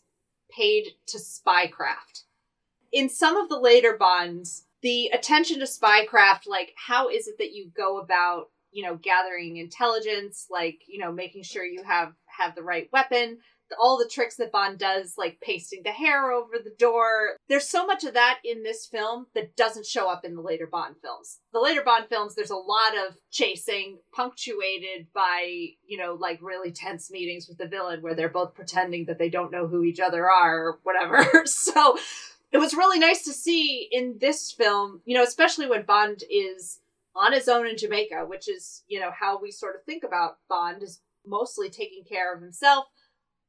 paid 0.50 0.92
to 1.08 1.18
spycraft. 1.18 2.24
In 2.92 3.10
some 3.10 3.38
of 3.38 3.50
the 3.50 3.60
later 3.60 3.98
Bonds, 3.98 4.64
the 4.82 5.08
attention 5.08 5.60
to 5.60 5.66
spycraft, 5.66 6.48
like 6.48 6.74
how 6.76 7.10
is 7.10 7.28
it 7.28 7.38
that 7.40 7.54
you 7.54 7.72
go 7.76 8.00
about, 8.00 8.50
you 8.72 8.84
know, 8.84 8.96
gathering 8.96 9.58
intelligence, 9.58 10.48
like, 10.50 10.82
you 10.88 11.00
know, 11.00 11.12
making 11.12 11.44
sure 11.44 11.66
you 11.66 11.84
have 11.84 12.14
have 12.26 12.56
the 12.56 12.64
right 12.64 12.90
weapon, 12.92 13.40
all 13.80 13.98
the 13.98 14.10
tricks 14.10 14.36
that 14.36 14.52
Bond 14.52 14.78
does, 14.78 15.16
like 15.18 15.40
pasting 15.42 15.82
the 15.84 15.92
hair 15.92 16.32
over 16.32 16.54
the 16.64 16.74
door. 16.78 17.38
There's 17.50 17.68
so 17.68 17.86
much 17.86 18.04
of 18.04 18.14
that 18.14 18.40
in 18.44 18.64
this 18.64 18.86
film 18.86 19.28
that 19.34 19.56
doesn't 19.56 19.86
show 19.86 20.10
up 20.10 20.24
in 20.24 20.36
the 20.36 20.42
later 20.42 20.68
Bond 20.68 20.96
films. 21.02 21.40
The 21.54 21.60
later 21.60 21.82
Bond 21.84 22.06
films, 22.08 22.36
there's 22.36 22.52
a 22.52 22.56
lot 22.56 22.98
of 23.08 23.16
chasing, 23.32 24.00
punctuated 24.14 25.08
by, 25.14 25.70
you 25.86 25.98
know, 25.98 26.18
like 26.20 26.40
really 26.42 26.72
tense 26.72 27.12
meetings 27.12 27.48
with 27.48 27.58
the 27.58 27.68
villain 27.68 28.02
where 28.02 28.16
they're 28.16 28.30
both 28.30 28.56
pretending 28.56 29.06
that 29.06 29.18
they 29.18 29.30
don't 29.30 29.52
know 29.52 29.68
who 29.68 29.84
each 29.84 30.00
other 30.00 30.30
are 30.30 30.68
or 30.68 30.80
whatever. 30.84 31.26
so 31.46 31.98
it 32.52 32.58
was 32.58 32.74
really 32.74 33.00
nice 33.00 33.24
to 33.24 33.34
see 33.34 33.88
in 33.92 34.18
this 34.20 34.52
film, 34.52 35.02
you 35.06 35.16
know, 35.16 35.24
especially 35.24 35.68
when 35.68 35.84
Bond 35.84 36.24
is 36.30 36.80
on 37.16 37.34
his 37.34 37.48
own 37.48 37.66
in 37.66 37.78
Jamaica, 37.78 38.26
which 38.28 38.50
is, 38.50 38.84
you 38.88 39.00
know, 39.00 39.12
how 39.18 39.40
we 39.40 39.52
sort 39.52 39.76
of 39.76 39.84
think 39.84 40.04
about 40.04 40.38
Bond 40.50 40.84
is 40.84 41.02
mostly 41.26 41.70
taking 41.70 42.04
care 42.04 42.34
of 42.34 42.42
himself 42.42 42.86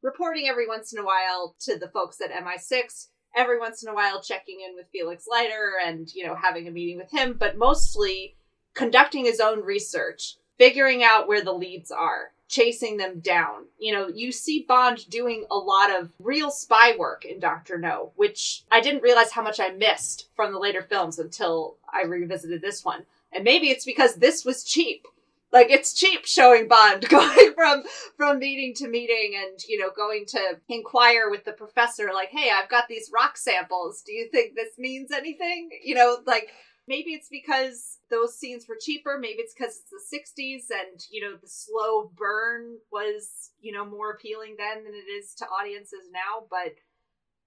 reporting 0.03 0.47
every 0.49 0.67
once 0.67 0.93
in 0.93 0.99
a 0.99 1.05
while 1.05 1.55
to 1.61 1.79
the 1.79 1.88
folks 1.88 2.21
at 2.21 2.33
MI6, 2.33 3.09
every 3.37 3.59
once 3.59 3.83
in 3.83 3.88
a 3.88 3.95
while 3.95 4.23
checking 4.23 4.61
in 4.61 4.75
with 4.75 4.87
Felix 4.93 5.26
Leiter 5.31 5.73
and, 5.85 6.12
you 6.15 6.26
know, 6.26 6.35
having 6.35 6.67
a 6.67 6.71
meeting 6.71 6.97
with 6.97 7.11
him, 7.11 7.37
but 7.38 7.59
mostly 7.59 8.37
conducting 8.75 9.25
his 9.25 9.41
own 9.41 9.62
research, 9.62 10.37
figuring 10.59 11.03
out 11.03 11.29
where 11.29 11.43
the 11.43 11.53
leads 11.53 11.91
are, 11.91 12.33
chasing 12.49 12.97
them 12.97 13.21
down. 13.21 13.67
You 13.79 13.93
know, 13.93 14.09
you 14.09 14.33
see 14.33 14.65
Bond 14.67 15.09
doing 15.11 15.45
a 15.50 15.57
lot 15.57 15.91
of 15.91 16.11
real 16.21 16.50
spy 16.50 16.95
work 16.97 17.25
in 17.25 17.41
Doctor 17.41 17.79
No, 17.79 18.12
which 18.17 18.65
I 18.71 18.81
didn't 18.81 19.03
realize 19.03 19.33
how 19.33 19.43
much 19.43 19.61
I 19.61 19.71
missed 19.71 20.29
from 20.35 20.53
the 20.53 20.59
later 20.59 20.83
films 20.83 21.19
until 21.19 21.76
I 21.93 22.05
revisited 22.05 22.62
this 22.62 22.85
one. 22.85 23.05
And 23.33 23.45
maybe 23.45 23.69
it's 23.71 23.85
because 23.85 24.15
this 24.15 24.45
was 24.45 24.65
cheap 24.65 25.07
like 25.53 25.71
it's 25.71 25.95
cheap 25.95 26.26
showing 26.26 26.69
Bond 26.69 27.09
going 27.09 27.53
from 27.55 27.85
from 28.17 28.38
meeting 28.38 28.75
to 28.76 28.88
meeting 28.88 29.35
and 29.37 29.59
you 29.69 29.79
know 29.79 29.91
going 29.95 30.25
to 30.29 30.59
inquire 30.69 31.31
with 31.31 31.45
the 31.45 31.53
professor 31.53 32.11
like, 32.12 32.31
"Hey, 32.31 32.50
I've 32.50 32.71
got 32.71 32.88
these 32.88 33.11
rock 33.12 33.37
samples. 33.37 34.03
Do 34.05 34.12
you 34.12 34.29
think 34.31 34.55
this 34.55 34.79
means 34.79 35.11
anything?" 35.12 35.71
You 35.85 35.95
know, 35.95 36.19
like 36.26 36.49
maybe 36.88 37.11
it's 37.11 37.29
because 37.29 37.99
those 38.11 38.38
scenes 38.38 38.67
were 38.69 38.79
cheaper, 38.81 39.19
maybe 39.21 39.38
it's 39.38 39.55
because 39.55 39.81
it's 39.81 39.91
the 39.91 40.19
60s 40.19 40.71
and 40.71 41.00
you 41.11 41.21
know 41.21 41.37
the 41.37 41.49
slow 41.49 42.11
burn 42.17 42.76
was, 42.93 43.50
you 43.61 43.73
know, 43.73 43.85
more 43.85 44.12
appealing 44.12 44.57
then 44.59 44.85
than 44.85 44.95
it 44.95 45.11
is 45.11 45.35
to 45.35 45.47
audiences 45.47 46.11
now, 46.12 46.47
but 46.50 46.75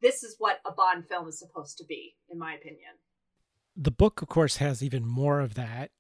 this 0.02 0.24
is 0.24 0.36
what 0.38 0.60
a 0.66 0.72
Bond 0.72 1.06
film 1.08 1.28
is 1.28 1.40
supposed 1.40 1.78
to 1.78 1.86
be 1.86 2.16
in 2.30 2.40
my 2.40 2.54
opinion. 2.54 2.92
The 3.76 3.92
book 3.92 4.22
of 4.22 4.28
course 4.28 4.58
has 4.58 4.84
even 4.84 5.06
more 5.06 5.40
of 5.40 5.54
that 5.56 5.92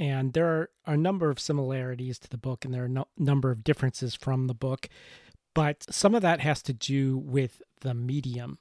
and 0.00 0.32
there 0.32 0.46
are 0.46 0.70
a 0.86 0.96
number 0.96 1.30
of 1.30 1.38
similarities 1.38 2.18
to 2.18 2.28
the 2.30 2.38
book 2.38 2.64
and 2.64 2.72
there 2.72 2.82
are 2.82 2.86
a 2.86 2.88
no, 2.88 3.06
number 3.18 3.50
of 3.50 3.62
differences 3.62 4.14
from 4.14 4.48
the 4.48 4.54
book 4.54 4.88
but 5.54 5.84
some 5.90 6.14
of 6.14 6.22
that 6.22 6.40
has 6.40 6.62
to 6.62 6.72
do 6.72 7.18
with 7.18 7.60
the 7.80 7.92
medium 7.92 8.58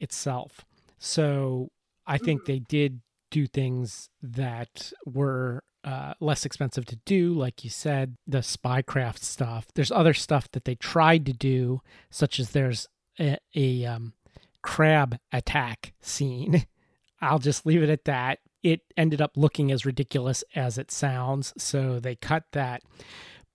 itself. 0.00 0.64
So 0.98 1.70
i 2.06 2.16
think 2.18 2.46
they 2.46 2.58
did 2.58 3.00
do 3.30 3.46
things 3.46 4.08
that 4.22 4.92
were 5.04 5.62
uh, 5.84 6.14
less 6.20 6.44
expensive 6.44 6.86
to 6.86 6.96
do 7.04 7.32
like 7.34 7.62
you 7.62 7.70
said 7.70 8.16
the 8.26 8.38
spycraft 8.38 9.20
stuff. 9.20 9.66
There's 9.74 9.92
other 9.92 10.14
stuff 10.14 10.50
that 10.52 10.64
they 10.64 10.74
tried 10.74 11.26
to 11.26 11.32
do 11.32 11.80
such 12.10 12.40
as 12.40 12.50
there's 12.50 12.88
a, 13.20 13.36
a 13.54 13.84
um, 13.84 14.14
crab 14.62 15.18
attack 15.32 15.92
scene. 16.00 16.66
I'll 17.20 17.38
just 17.38 17.66
leave 17.66 17.82
it 17.82 17.90
at 17.90 18.04
that 18.04 18.38
it 18.62 18.80
ended 18.96 19.20
up 19.20 19.36
looking 19.36 19.70
as 19.70 19.86
ridiculous 19.86 20.42
as 20.54 20.78
it 20.78 20.90
sounds, 20.90 21.52
so 21.56 22.00
they 22.00 22.16
cut 22.16 22.44
that. 22.52 22.82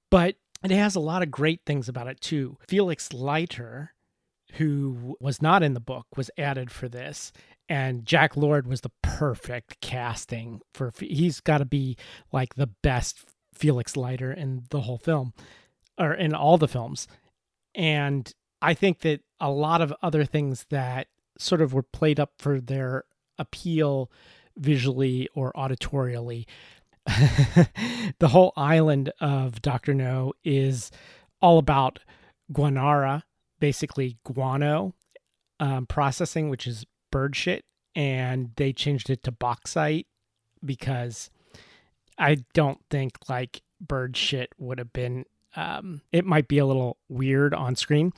But 0.10 0.36
it 0.64 0.72
has 0.72 0.96
a 0.96 1.02
lot 1.02 1.24
of 1.24 1.32
great 1.32 1.62
things 1.66 1.90
about 1.90 2.08
it 2.08 2.22
too. 2.22 2.58
Felix 2.68 3.12
Leiter, 3.12 3.94
who 4.54 5.18
was 5.20 5.42
not 5.42 5.64
in 5.64 5.74
the 5.74 5.80
book, 5.80 6.08
was 6.16 6.32
added 6.38 6.72
for 6.72 6.88
this, 6.88 7.32
and 7.68 8.06
Jack 8.06 8.38
Lord 8.38 8.68
was 8.68 8.82
the 8.82 8.92
perfect 9.02 9.82
casting 9.82 10.62
for. 10.74 10.92
He's 11.00 11.40
got 11.40 11.58
to 11.58 11.66
be 11.66 11.98
like 12.32 12.56
the 12.56 12.68
best 12.68 13.26
Felix 13.54 13.98
Leiter 13.98 14.32
in 14.32 14.64
the 14.70 14.82
whole 14.82 14.98
film, 14.98 15.34
or 15.98 16.14
in 16.14 16.34
all 16.34 16.58
the 16.58 16.68
films, 16.68 17.08
and 17.76 18.32
I 18.62 18.74
think 18.74 19.00
that 19.00 19.22
a 19.42 19.52
lot 19.52 19.82
of 19.82 19.94
other 20.02 20.24
things 20.24 20.66
that 20.70 21.08
sort 21.38 21.62
of 21.62 21.74
were 21.74 21.84
played 21.84 22.20
up 22.20 22.34
for 22.38 22.62
their 22.62 23.04
appeal 23.38 24.10
visually 24.58 25.30
or 25.34 25.52
auditorially. 25.54 26.46
the 27.06 28.30
whole 28.30 28.54
island 28.56 29.12
of 29.20 29.62
Dr. 29.62 29.94
No 29.94 30.34
is 30.44 30.92
all 31.42 31.58
about 31.58 32.00
guanara, 32.52 33.24
basically 33.60 34.18
guano 34.24 34.94
um, 35.60 35.86
processing, 35.86 36.50
which 36.50 36.66
is 36.68 36.86
bird 37.12 37.36
shit. 37.36 37.66
And 37.96 38.52
they 38.56 38.74
changed 38.74 39.10
it 39.10 39.24
to 39.24 39.32
bauxite 39.32 40.08
because 40.64 41.30
I 42.18 42.38
don't 42.54 42.80
think 42.90 43.18
like 43.30 43.62
bird 43.80 44.18
shit 44.18 44.50
would 44.58 44.80
have 44.80 44.94
been 44.94 45.26
um, 45.56 46.02
it 46.12 46.26
might 46.26 46.48
be 46.48 46.58
a 46.58 46.66
little 46.66 46.98
weird 47.10 47.54
on 47.54 47.76
screen. 47.76 48.12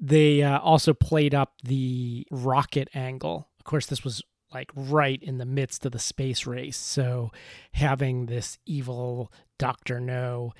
They 0.00 0.42
uh, 0.42 0.58
also 0.58 0.92
played 0.92 1.34
up 1.34 1.52
the 1.62 2.26
rocket 2.30 2.88
angle. 2.94 3.48
Of 3.58 3.64
course, 3.64 3.86
this 3.86 4.02
was 4.02 4.22
like 4.52 4.70
right 4.74 5.22
in 5.22 5.38
the 5.38 5.44
midst 5.44 5.86
of 5.86 5.92
the 5.92 5.98
space 5.98 6.46
race. 6.46 6.76
So 6.76 7.30
having 7.72 8.26
this 8.26 8.58
evil 8.66 9.32
Doctor 9.58 10.00
No 10.00 10.52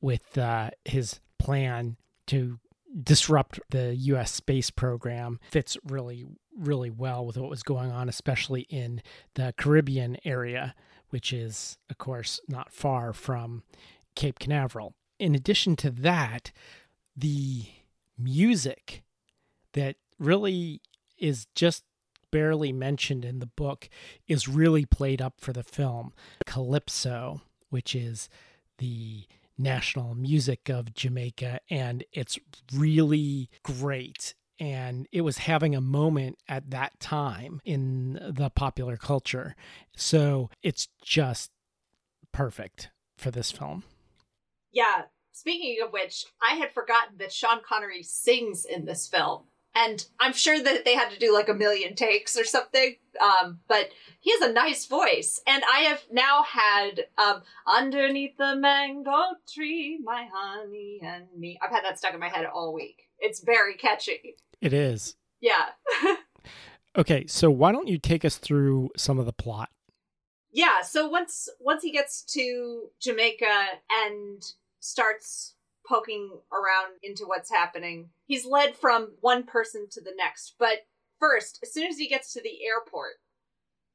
with 0.00 0.36
uh, 0.36 0.70
his 0.84 1.20
plan 1.38 1.96
to 2.28 2.58
disrupt 3.02 3.60
the 3.70 3.94
U.S. 3.94 4.32
space 4.32 4.70
program 4.70 5.38
fits 5.50 5.76
really, 5.84 6.24
really 6.56 6.90
well 6.90 7.26
with 7.26 7.36
what 7.36 7.50
was 7.50 7.62
going 7.62 7.90
on, 7.90 8.08
especially 8.08 8.62
in 8.62 9.02
the 9.34 9.54
Caribbean 9.56 10.16
area, 10.24 10.74
which 11.10 11.32
is, 11.32 11.78
of 11.90 11.98
course, 11.98 12.40
not 12.48 12.72
far 12.72 13.12
from 13.12 13.62
Cape 14.14 14.38
Canaveral. 14.38 14.94
In 15.18 15.34
addition 15.34 15.76
to 15.76 15.90
that, 15.90 16.52
the 17.16 17.66
music 18.18 19.02
that 19.72 19.96
really 20.18 20.80
is 21.18 21.46
just 21.54 21.84
barely 22.36 22.70
mentioned 22.70 23.24
in 23.24 23.38
the 23.38 23.46
book 23.46 23.88
is 24.28 24.46
really 24.46 24.84
played 24.84 25.22
up 25.22 25.40
for 25.40 25.54
the 25.54 25.62
film. 25.62 26.12
Calypso, 26.44 27.40
which 27.70 27.94
is 27.94 28.28
the 28.76 29.24
national 29.56 30.14
music 30.14 30.68
of 30.68 30.92
Jamaica, 30.92 31.60
and 31.70 32.04
it's 32.12 32.38
really 32.74 33.48
great. 33.62 34.34
And 34.60 35.08
it 35.12 35.22
was 35.22 35.38
having 35.38 35.74
a 35.74 35.80
moment 35.80 36.36
at 36.46 36.68
that 36.72 37.00
time 37.00 37.62
in 37.64 38.20
the 38.22 38.50
popular 38.50 38.98
culture. 38.98 39.56
So 39.96 40.50
it's 40.62 40.88
just 41.02 41.50
perfect 42.32 42.90
for 43.16 43.30
this 43.30 43.50
film. 43.50 43.82
Yeah. 44.72 45.04
Speaking 45.32 45.78
of 45.82 45.90
which, 45.90 46.26
I 46.42 46.56
had 46.56 46.74
forgotten 46.74 47.16
that 47.16 47.32
Sean 47.32 47.60
Connery 47.66 48.02
sings 48.02 48.66
in 48.66 48.84
this 48.84 49.08
film 49.08 49.44
And 49.76 50.04
I'm 50.18 50.32
sure 50.32 50.60
that 50.60 50.84
they 50.84 50.94
had 50.94 51.10
to 51.10 51.18
do 51.18 51.32
like 51.32 51.48
a 51.48 51.54
million 51.54 51.94
takes 51.94 52.36
or 52.36 52.44
something. 52.44 52.96
Um, 53.20 53.60
but 53.68 53.90
he 54.20 54.32
has 54.32 54.40
a 54.40 54.52
nice 54.52 54.86
voice. 54.86 55.40
And 55.46 55.62
I 55.70 55.80
have 55.80 56.02
now 56.10 56.42
had 56.42 57.06
um, 57.18 57.42
Underneath 57.66 58.36
the 58.38 58.56
Mango 58.56 59.36
Tree, 59.54 60.00
My 60.02 60.26
Honey 60.32 61.00
and 61.02 61.26
Me. 61.36 61.58
I've 61.62 61.70
had 61.70 61.84
that 61.84 61.98
stuck 61.98 62.14
in 62.14 62.20
my 62.20 62.30
head 62.30 62.46
all 62.46 62.72
week. 62.72 63.02
It's 63.18 63.40
very 63.40 63.74
catchy. 63.74 64.36
It 64.60 64.72
is. 64.72 65.16
Yeah. 65.40 65.66
Okay, 66.98 67.26
so 67.26 67.50
why 67.50 67.72
don't 67.72 67.88
you 67.88 67.98
take 67.98 68.24
us 68.24 68.38
through 68.38 68.88
some 68.96 69.18
of 69.18 69.26
the 69.26 69.32
plot? 69.32 69.68
yeah 70.56 70.80
so 70.80 71.06
once 71.06 71.48
once 71.60 71.82
he 71.82 71.92
gets 71.92 72.22
to 72.22 72.88
jamaica 73.00 73.66
and 74.06 74.42
starts 74.80 75.54
poking 75.88 76.30
around 76.52 76.94
into 77.02 77.26
what's 77.26 77.50
happening. 77.50 78.10
He's 78.26 78.46
led 78.46 78.76
from 78.76 79.12
one 79.20 79.44
person 79.44 79.86
to 79.90 80.00
the 80.00 80.14
next. 80.16 80.54
But 80.58 80.86
first 81.18 81.60
as 81.62 81.72
soon 81.72 81.86
as 81.86 81.96
he 81.96 82.08
gets 82.08 82.32
to 82.34 82.42
the 82.42 82.64
airport 82.64 83.14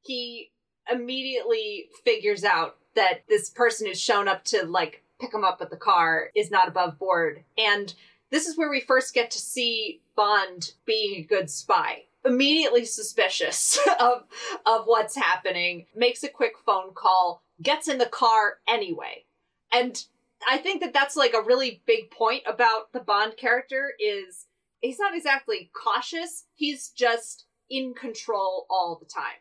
he 0.01 0.51
immediately 0.91 1.89
figures 2.03 2.43
out 2.43 2.77
that 2.95 3.23
this 3.29 3.49
person 3.49 3.87
who's 3.87 4.01
shown 4.01 4.27
up 4.27 4.43
to 4.45 4.65
like 4.65 5.03
pick 5.19 5.33
him 5.33 5.43
up 5.43 5.59
at 5.61 5.69
the 5.69 5.77
car 5.77 6.29
is 6.35 6.51
not 6.51 6.67
above 6.67 6.97
board. 6.97 7.43
And 7.57 7.93
this 8.31 8.47
is 8.47 8.57
where 8.57 8.69
we 8.69 8.81
first 8.81 9.13
get 9.13 9.31
to 9.31 9.39
see 9.39 10.01
bond 10.15 10.73
being 10.85 11.19
a 11.19 11.23
good 11.23 11.49
spy. 11.49 12.05
Immediately 12.25 12.85
suspicious 12.85 13.79
of 13.99 14.23
of 14.65 14.85
what's 14.85 15.15
happening, 15.15 15.85
makes 15.95 16.23
a 16.23 16.29
quick 16.29 16.53
phone 16.65 16.93
call, 16.93 17.43
gets 17.61 17.87
in 17.87 17.97
the 17.97 18.05
car 18.05 18.57
anyway. 18.67 19.25
And 19.71 20.03
I 20.49 20.57
think 20.57 20.81
that 20.81 20.93
that's 20.93 21.15
like 21.15 21.33
a 21.33 21.43
really 21.43 21.81
big 21.85 22.11
point 22.11 22.43
about 22.47 22.91
the 22.93 22.99
Bond 22.99 23.37
character 23.37 23.93
is 23.99 24.47
he's 24.81 24.99
not 24.99 25.15
exactly 25.15 25.71
cautious, 25.73 26.45
he's 26.53 26.89
just 26.89 27.45
in 27.69 27.93
control 27.93 28.65
all 28.69 28.97
the 28.99 29.05
time. 29.05 29.39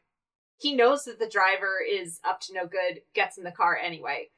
He 0.58 0.74
knows 0.74 1.04
that 1.04 1.18
the 1.18 1.28
driver 1.28 1.78
is 1.86 2.20
up 2.22 2.40
to 2.42 2.54
no 2.54 2.66
good, 2.66 3.00
gets 3.14 3.38
in 3.38 3.44
the 3.44 3.50
car 3.50 3.76
anyway. 3.76 4.28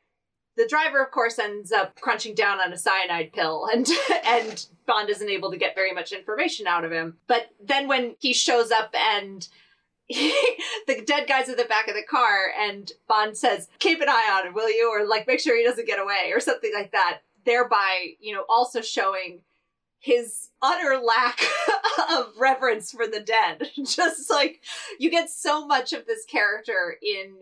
The 0.56 0.68
driver, 0.68 1.02
of 1.02 1.10
course, 1.10 1.38
ends 1.38 1.72
up 1.72 1.98
crunching 2.00 2.34
down 2.34 2.60
on 2.60 2.72
a 2.72 2.78
cyanide 2.78 3.32
pill, 3.32 3.66
and 3.72 3.88
and 4.24 4.66
Bond 4.86 5.10
isn't 5.10 5.28
able 5.28 5.50
to 5.50 5.56
get 5.56 5.74
very 5.74 5.92
much 5.92 6.12
information 6.12 6.66
out 6.66 6.84
of 6.84 6.92
him. 6.92 7.18
But 7.26 7.50
then 7.62 7.88
when 7.88 8.16
he 8.20 8.32
shows 8.32 8.70
up 8.70 8.94
and 8.94 9.48
the 10.86 11.02
dead 11.04 11.26
guy's 11.28 11.48
at 11.48 11.56
the 11.56 11.64
back 11.64 11.88
of 11.88 11.94
the 11.94 12.02
car, 12.02 12.52
and 12.58 12.90
Bond 13.08 13.36
says, 13.36 13.68
"Keep 13.78 14.00
an 14.00 14.08
eye 14.08 14.38
on 14.38 14.46
him, 14.46 14.54
will 14.54 14.70
you?" 14.70 14.90
or 14.90 15.06
like, 15.06 15.26
"Make 15.26 15.40
sure 15.40 15.56
he 15.56 15.64
doesn't 15.64 15.86
get 15.86 16.00
away," 16.00 16.32
or 16.32 16.40
something 16.40 16.72
like 16.74 16.92
that. 16.92 17.20
Thereby, 17.44 18.14
you 18.20 18.34
know, 18.34 18.44
also 18.48 18.80
showing 18.80 19.42
his 19.98 20.48
utter 20.60 20.98
lack 20.98 21.40
of 22.10 22.32
reverence 22.38 22.90
for 22.90 23.06
the 23.06 23.20
dead. 23.20 23.70
Just 23.84 24.30
like 24.30 24.60
you 24.98 25.10
get 25.10 25.30
so 25.30 25.66
much 25.66 25.92
of 25.92 26.06
this 26.06 26.24
character 26.24 26.96
in 27.02 27.36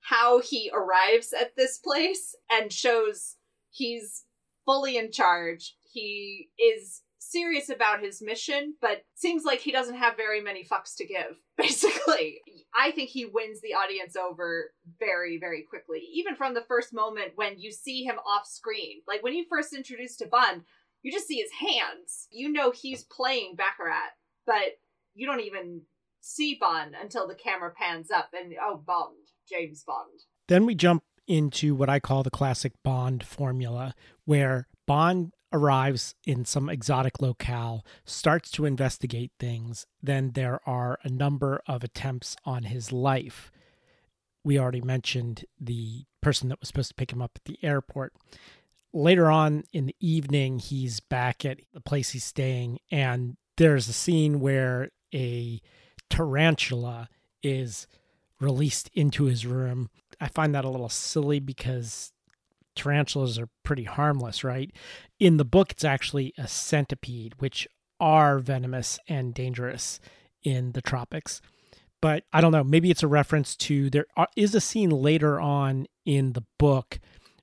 how 0.00 0.40
he 0.40 0.70
arrives 0.72 1.32
at 1.32 1.56
this 1.56 1.78
place 1.78 2.36
and 2.50 2.72
shows 2.72 3.36
he's 3.70 4.24
fully 4.64 4.96
in 4.96 5.10
charge. 5.10 5.76
He 5.92 6.50
is 6.58 7.02
serious 7.18 7.68
about 7.68 8.02
his 8.02 8.22
mission, 8.22 8.74
but 8.80 9.04
seems 9.14 9.44
like 9.44 9.60
he 9.60 9.72
doesn't 9.72 9.96
have 9.96 10.16
very 10.16 10.40
many 10.40 10.62
fucks 10.62 10.94
to 10.96 11.06
give, 11.06 11.38
basically. 11.58 12.40
I 12.76 12.90
think 12.90 13.10
he 13.10 13.24
wins 13.24 13.60
the 13.60 13.74
audience 13.74 14.16
over 14.16 14.72
very, 14.98 15.38
very 15.38 15.62
quickly. 15.62 16.02
Even 16.12 16.34
from 16.34 16.54
the 16.54 16.64
first 16.66 16.92
moment 16.92 17.32
when 17.36 17.58
you 17.58 17.70
see 17.70 18.02
him 18.02 18.16
off 18.26 18.46
screen. 18.46 19.02
Like 19.06 19.22
when 19.22 19.34
you 19.34 19.44
first 19.48 19.72
introduced 19.72 20.18
to 20.18 20.26
Bond, 20.26 20.62
you 21.02 21.12
just 21.12 21.28
see 21.28 21.36
his 21.36 21.52
hands. 21.52 22.26
You 22.30 22.50
know 22.50 22.72
he's 22.72 23.04
playing 23.04 23.54
Baccarat, 23.56 24.10
but 24.46 24.78
you 25.14 25.26
don't 25.26 25.40
even 25.40 25.82
see 26.20 26.56
Bond 26.60 26.94
until 27.00 27.28
the 27.28 27.34
camera 27.34 27.70
pans 27.70 28.10
up 28.10 28.30
and 28.32 28.54
oh 28.60 28.82
Bond, 28.84 29.14
James 29.48 29.84
Bond. 29.86 30.22
Then 30.48 30.66
we 30.66 30.74
jump 30.74 31.04
into 31.26 31.74
what 31.74 31.88
I 31.88 32.00
call 32.00 32.22
the 32.22 32.30
classic 32.30 32.72
Bond 32.82 33.24
formula, 33.24 33.94
where 34.24 34.66
Bond 34.86 35.32
arrives 35.54 36.16
in 36.26 36.44
some 36.44 36.68
exotic 36.68 37.22
locale, 37.22 37.86
starts 38.04 38.50
to 38.50 38.66
investigate 38.66 39.30
things. 39.38 39.86
Then 40.02 40.32
there 40.32 40.60
are 40.66 40.98
a 41.04 41.08
number 41.08 41.62
of 41.66 41.84
attempts 41.84 42.36
on 42.44 42.64
his 42.64 42.92
life. 42.92 43.52
We 44.42 44.58
already 44.58 44.80
mentioned 44.80 45.44
the 45.58 46.04
person 46.20 46.48
that 46.48 46.60
was 46.60 46.68
supposed 46.68 46.88
to 46.88 46.94
pick 46.96 47.12
him 47.12 47.22
up 47.22 47.32
at 47.36 47.44
the 47.44 47.58
airport. 47.62 48.12
Later 48.92 49.30
on 49.30 49.64
in 49.72 49.86
the 49.86 49.96
evening, 50.00 50.58
he's 50.58 51.00
back 51.00 51.44
at 51.44 51.60
the 51.72 51.80
place 51.80 52.10
he's 52.10 52.24
staying, 52.24 52.80
and 52.90 53.36
there's 53.56 53.88
a 53.88 53.92
scene 53.92 54.40
where 54.40 54.90
a 55.14 55.60
tarantula 56.10 57.08
is 57.42 57.86
released 58.40 58.90
into 58.92 59.24
his 59.24 59.46
room. 59.46 59.88
I 60.20 60.28
find 60.28 60.54
that 60.54 60.64
a 60.64 60.70
little 60.70 60.88
silly 60.88 61.38
because 61.38 62.12
tarantulas 62.74 63.38
are 63.38 63.48
pretty 63.62 63.84
harmless, 63.84 64.44
right? 64.44 64.70
In 65.18 65.36
the 65.36 65.44
book, 65.44 65.72
it's 65.72 65.84
actually 65.84 66.32
a 66.36 66.48
centipede, 66.48 67.34
which 67.38 67.66
are 68.00 68.38
venomous 68.38 68.98
and 69.08 69.34
dangerous 69.34 70.00
in 70.42 70.72
the 70.72 70.82
tropics. 70.82 71.40
But 72.00 72.24
I 72.32 72.40
don't 72.40 72.52
know, 72.52 72.64
maybe 72.64 72.90
it's 72.90 73.02
a 73.02 73.08
reference 73.08 73.56
to 73.56 73.88
there 73.88 74.06
is 74.36 74.54
a 74.54 74.60
scene 74.60 74.90
later 74.90 75.40
on 75.40 75.86
in 76.04 76.34
the 76.34 76.44
book 76.58 77.00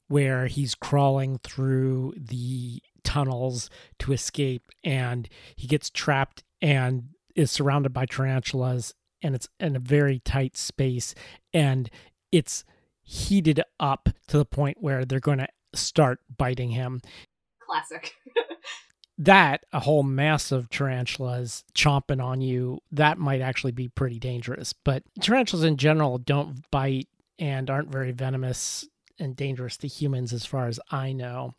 where 0.08 0.48
he's 0.48 0.76
crawling 0.76 1.40
through 1.40 2.14
the 2.16 2.82
tunnels 3.04 3.70
to 3.98 4.14
escape 4.14 4.64
and 4.84 5.28
he 5.56 5.68
gets 5.68 5.90
trapped 5.90 6.44
and 6.62 7.06
is 7.36 7.50
surrounded 7.50 7.92
by 7.94 8.06
tarantulas 8.06 8.94
and 9.24 9.34
it's 9.36 9.48
in 9.60 9.76
a 9.76 9.80
very 9.80 10.20
tight 10.20 10.58
space 10.58 11.16
and 11.54 11.90
it's 12.32 12.64
heated 13.04 13.62
up 13.80 14.10
to 14.28 14.38
the 14.38 14.46
point 14.46 14.78
where 14.80 15.06
they're 15.06 15.20
going 15.20 15.40
to 15.40 15.48
start 15.74 16.20
biting 16.36 16.72
him. 16.72 17.02
Classic. 17.66 18.14
that 19.18 19.64
a 19.72 19.80
whole 19.80 20.04
mass 20.04 20.52
of 20.52 20.70
tarantulas 20.70 21.64
chomping 21.76 22.24
on 22.24 22.42
you 22.42 22.80
that 22.92 23.18
might 23.20 23.42
actually 23.42 23.72
be 23.72 23.88
pretty 23.88 24.18
dangerous 24.18 24.74
but 24.74 25.04
tarantulas 25.20 25.64
in 25.64 25.78
general 25.78 26.18
don't 26.18 26.66
bite 26.72 27.08
and 27.38 27.70
aren't 27.70 27.92
very 27.92 28.12
venomous 28.12 28.88
and 29.20 29.36
dangerous 29.36 29.78
to 29.78 29.88
humans 29.88 30.34
as 30.34 30.46
far 30.46 30.68
as 30.68 30.80
i 30.90 31.12
know 31.12 31.54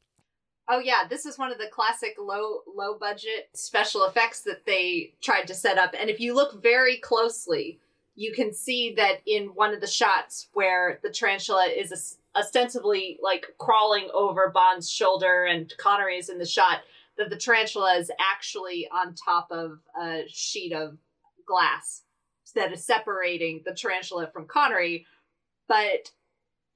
Oh 0.69 0.79
yeah, 0.79 1.03
this 1.11 1.27
is 1.27 1.39
one 1.39 1.51
of 1.51 1.59
the 1.59 1.67
classic 1.67 2.15
low 2.19 2.61
low 2.73 2.97
budget 2.97 3.51
special 3.55 4.05
effects 4.05 4.41
that 4.43 4.65
they 4.65 5.13
tried 5.23 5.47
to 5.49 5.55
set 5.55 5.77
up. 5.77 5.95
And 5.99 6.09
if 6.09 6.21
you 6.21 6.35
look 6.35 6.63
very 6.63 6.97
closely, 6.97 7.81
you 8.15 8.33
can 8.33 8.53
see 8.53 8.95
that 8.97 9.23
in 9.27 9.47
one 9.49 9.73
of 9.73 9.81
the 9.81 9.87
shots 9.87 10.49
where 10.53 10.99
the 11.03 11.11
tarantula 11.11 11.67
is 11.67 12.19
ostensibly 12.37 13.19
like 13.23 13.47
crawling 13.59 14.09
over 14.13 14.51
Bond's 14.51 14.91
shoulder 14.91 15.45
and 15.45 15.73
Connery 15.79 16.19
is 16.19 16.29
in 16.29 16.39
the 16.39 16.47
shot, 16.47 16.81
that 17.19 17.31
the 17.31 17.37
tarantula 17.37 17.97
is 17.97 18.11
actually 18.21 18.89
on 18.93 19.15
top 19.15 19.49
of 19.51 19.79
a 20.01 20.25
sheet 20.29 20.73
of 20.73 20.97
glass 21.47 22.03
that 22.55 22.73
is 22.73 22.85
separating 22.85 23.63
the 23.65 23.75
tarantula 23.75 24.31
from 24.33 24.47
Connery, 24.47 25.07
but 25.69 26.11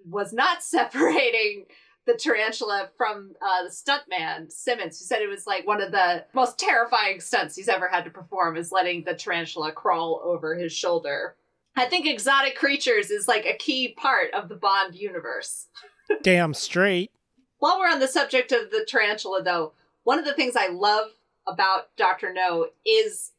was 0.08 0.32
not 0.32 0.62
separating 0.62 1.66
the 2.06 2.14
tarantula 2.14 2.88
from 2.96 3.34
uh, 3.42 3.64
the 3.64 3.70
stuntman 3.70 4.50
Simmons, 4.50 4.98
who 4.98 5.04
said 5.04 5.22
it 5.22 5.28
was 5.28 5.46
like 5.46 5.66
one 5.66 5.82
of 5.82 5.90
the 5.90 6.24
most 6.34 6.58
terrifying 6.58 7.20
stunts 7.20 7.56
he's 7.56 7.68
ever 7.68 7.88
had 7.88 8.04
to 8.04 8.10
perform 8.10 8.56
is 8.56 8.72
letting 8.72 9.04
the 9.04 9.14
tarantula 9.14 9.72
crawl 9.72 10.20
over 10.24 10.54
his 10.54 10.72
shoulder. 10.72 11.34
I 11.76 11.86
think 11.86 12.06
exotic 12.06 12.56
creatures 12.56 13.10
is 13.10 13.28
like 13.28 13.44
a 13.44 13.56
key 13.56 13.94
part 13.96 14.32
of 14.32 14.48
the 14.48 14.54
Bond 14.54 14.94
universe. 14.94 15.66
Damn 16.22 16.54
straight. 16.54 17.10
While 17.58 17.78
we're 17.78 17.90
on 17.90 18.00
the 18.00 18.08
subject 18.08 18.52
of 18.52 18.70
the 18.70 18.86
tarantula, 18.88 19.42
though, 19.42 19.72
one 20.04 20.18
of 20.18 20.24
the 20.24 20.34
things 20.34 20.54
I 20.56 20.68
love 20.68 21.08
about 21.46 21.94
Doctor 21.96 22.32
No 22.32 22.68
is 22.86 23.32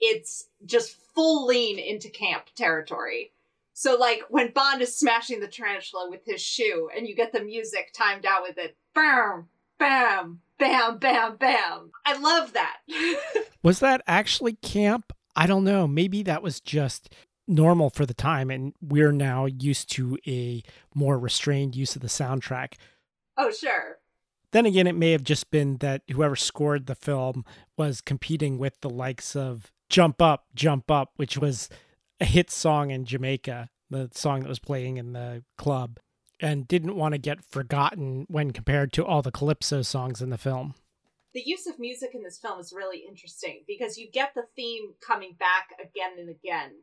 it's 0.00 0.48
just 0.66 0.96
full 1.14 1.46
lean 1.46 1.78
into 1.78 2.08
camp 2.08 2.44
territory. 2.54 3.32
So 3.80 3.96
like 3.96 4.24
when 4.28 4.52
Bond 4.52 4.82
is 4.82 4.94
smashing 4.94 5.40
the 5.40 5.48
tarantula 5.48 6.10
with 6.10 6.20
his 6.26 6.42
shoe 6.42 6.90
and 6.94 7.08
you 7.08 7.16
get 7.16 7.32
the 7.32 7.42
music 7.42 7.94
timed 7.96 8.26
out 8.26 8.42
with 8.42 8.58
it. 8.58 8.76
Bam, 8.94 9.46
bam, 9.78 10.40
bam, 10.58 10.98
bam, 10.98 11.36
bam. 11.38 11.90
I 12.04 12.18
love 12.18 12.52
that. 12.52 12.76
was 13.62 13.78
that 13.78 14.02
actually 14.06 14.52
camp? 14.52 15.14
I 15.34 15.46
don't 15.46 15.64
know. 15.64 15.86
Maybe 15.88 16.22
that 16.24 16.42
was 16.42 16.60
just 16.60 17.14
normal 17.48 17.88
for 17.88 18.04
the 18.04 18.12
time 18.12 18.50
and 18.50 18.74
we're 18.82 19.12
now 19.12 19.46
used 19.46 19.90
to 19.92 20.18
a 20.26 20.62
more 20.94 21.18
restrained 21.18 21.74
use 21.74 21.96
of 21.96 22.02
the 22.02 22.08
soundtrack. 22.08 22.74
Oh, 23.38 23.50
sure. 23.50 23.96
Then 24.50 24.66
again, 24.66 24.88
it 24.88 24.94
may 24.94 25.12
have 25.12 25.24
just 25.24 25.50
been 25.50 25.78
that 25.78 26.02
whoever 26.10 26.36
scored 26.36 26.84
the 26.84 26.94
film 26.94 27.46
was 27.78 28.02
competing 28.02 28.58
with 28.58 28.78
the 28.82 28.90
likes 28.90 29.34
of 29.34 29.72
Jump 29.88 30.20
Up, 30.20 30.48
Jump 30.54 30.90
Up, 30.90 31.12
which 31.16 31.38
was 31.38 31.70
a 32.20 32.24
hit 32.24 32.50
song 32.50 32.90
in 32.90 33.04
Jamaica, 33.04 33.70
the 33.88 34.10
song 34.12 34.40
that 34.40 34.48
was 34.48 34.58
playing 34.58 34.98
in 34.98 35.12
the 35.12 35.42
club, 35.56 35.98
and 36.40 36.68
didn't 36.68 36.96
want 36.96 37.12
to 37.12 37.18
get 37.18 37.44
forgotten 37.44 38.26
when 38.28 38.50
compared 38.52 38.92
to 38.94 39.04
all 39.04 39.22
the 39.22 39.32
calypso 39.32 39.82
songs 39.82 40.22
in 40.22 40.30
the 40.30 40.38
film. 40.38 40.74
The 41.32 41.42
use 41.44 41.66
of 41.66 41.78
music 41.78 42.10
in 42.14 42.22
this 42.22 42.38
film 42.38 42.58
is 42.58 42.72
really 42.74 43.04
interesting 43.08 43.62
because 43.66 43.96
you 43.96 44.10
get 44.10 44.34
the 44.34 44.46
theme 44.56 44.94
coming 45.06 45.36
back 45.38 45.68
again 45.80 46.18
and 46.18 46.28
again. 46.28 46.82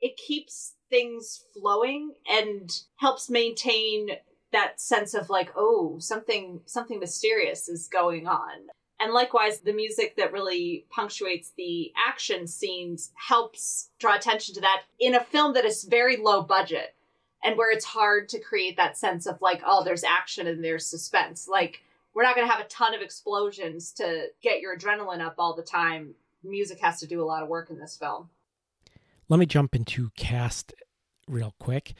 It 0.00 0.16
keeps 0.16 0.74
things 0.88 1.44
flowing 1.52 2.12
and 2.28 2.70
helps 2.96 3.28
maintain 3.28 4.08
that 4.52 4.80
sense 4.80 5.14
of 5.14 5.30
like, 5.30 5.50
oh, 5.56 5.98
something 5.98 6.60
something 6.66 7.00
mysterious 7.00 7.68
is 7.68 7.88
going 7.88 8.28
on. 8.28 8.68
And 9.02 9.12
likewise, 9.12 9.58
the 9.58 9.72
music 9.72 10.14
that 10.16 10.32
really 10.32 10.86
punctuates 10.88 11.50
the 11.56 11.92
action 12.06 12.46
scenes 12.46 13.10
helps 13.16 13.90
draw 13.98 14.14
attention 14.14 14.54
to 14.54 14.60
that 14.60 14.82
in 15.00 15.16
a 15.16 15.24
film 15.24 15.54
that 15.54 15.64
is 15.64 15.82
very 15.82 16.16
low 16.16 16.42
budget 16.42 16.94
and 17.42 17.58
where 17.58 17.72
it's 17.72 17.84
hard 17.84 18.28
to 18.28 18.38
create 18.38 18.76
that 18.76 18.96
sense 18.96 19.26
of 19.26 19.42
like, 19.42 19.60
oh, 19.66 19.82
there's 19.82 20.04
action 20.04 20.46
and 20.46 20.62
there's 20.62 20.86
suspense. 20.86 21.48
Like, 21.48 21.82
we're 22.14 22.22
not 22.22 22.36
going 22.36 22.46
to 22.46 22.52
have 22.52 22.64
a 22.64 22.68
ton 22.68 22.94
of 22.94 23.00
explosions 23.00 23.90
to 23.94 24.26
get 24.40 24.60
your 24.60 24.76
adrenaline 24.76 25.20
up 25.20 25.34
all 25.36 25.56
the 25.56 25.62
time. 25.62 26.14
Music 26.44 26.78
has 26.78 27.00
to 27.00 27.08
do 27.08 27.20
a 27.20 27.26
lot 27.26 27.42
of 27.42 27.48
work 27.48 27.70
in 27.70 27.80
this 27.80 27.96
film. 27.96 28.28
Let 29.28 29.40
me 29.40 29.46
jump 29.46 29.74
into 29.74 30.10
cast 30.16 30.72
real 31.26 31.54
quick. 31.58 31.94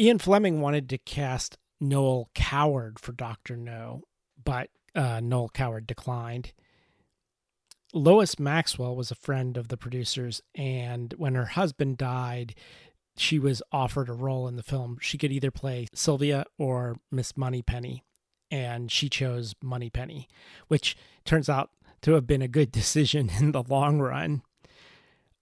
Ian 0.00 0.18
Fleming 0.18 0.60
wanted 0.60 0.88
to 0.88 0.98
cast 0.98 1.56
Noel 1.80 2.30
Coward 2.34 2.98
for 2.98 3.12
Dr. 3.12 3.56
No, 3.56 4.02
but 4.42 4.70
uh, 4.98 5.20
Noel 5.20 5.48
Coward 5.48 5.86
declined. 5.86 6.52
Lois 7.94 8.38
Maxwell 8.38 8.94
was 8.94 9.10
a 9.10 9.14
friend 9.14 9.56
of 9.56 9.68
the 9.68 9.76
producers, 9.78 10.42
and 10.54 11.14
when 11.16 11.34
her 11.34 11.46
husband 11.46 11.96
died, 11.96 12.54
she 13.16 13.38
was 13.38 13.62
offered 13.72 14.08
a 14.08 14.12
role 14.12 14.46
in 14.46 14.56
the 14.56 14.62
film. 14.62 14.98
She 15.00 15.16
could 15.16 15.32
either 15.32 15.50
play 15.50 15.86
Sylvia 15.94 16.44
or 16.58 16.96
Miss 17.10 17.36
Moneypenny, 17.36 18.04
and 18.50 18.92
she 18.92 19.08
chose 19.08 19.54
Moneypenny, 19.62 20.28
which 20.68 20.96
turns 21.24 21.48
out 21.48 21.70
to 22.02 22.12
have 22.12 22.26
been 22.26 22.42
a 22.42 22.48
good 22.48 22.70
decision 22.80 23.30
in 23.40 23.52
the 23.52 23.62
long 23.62 24.00
run. 24.00 24.42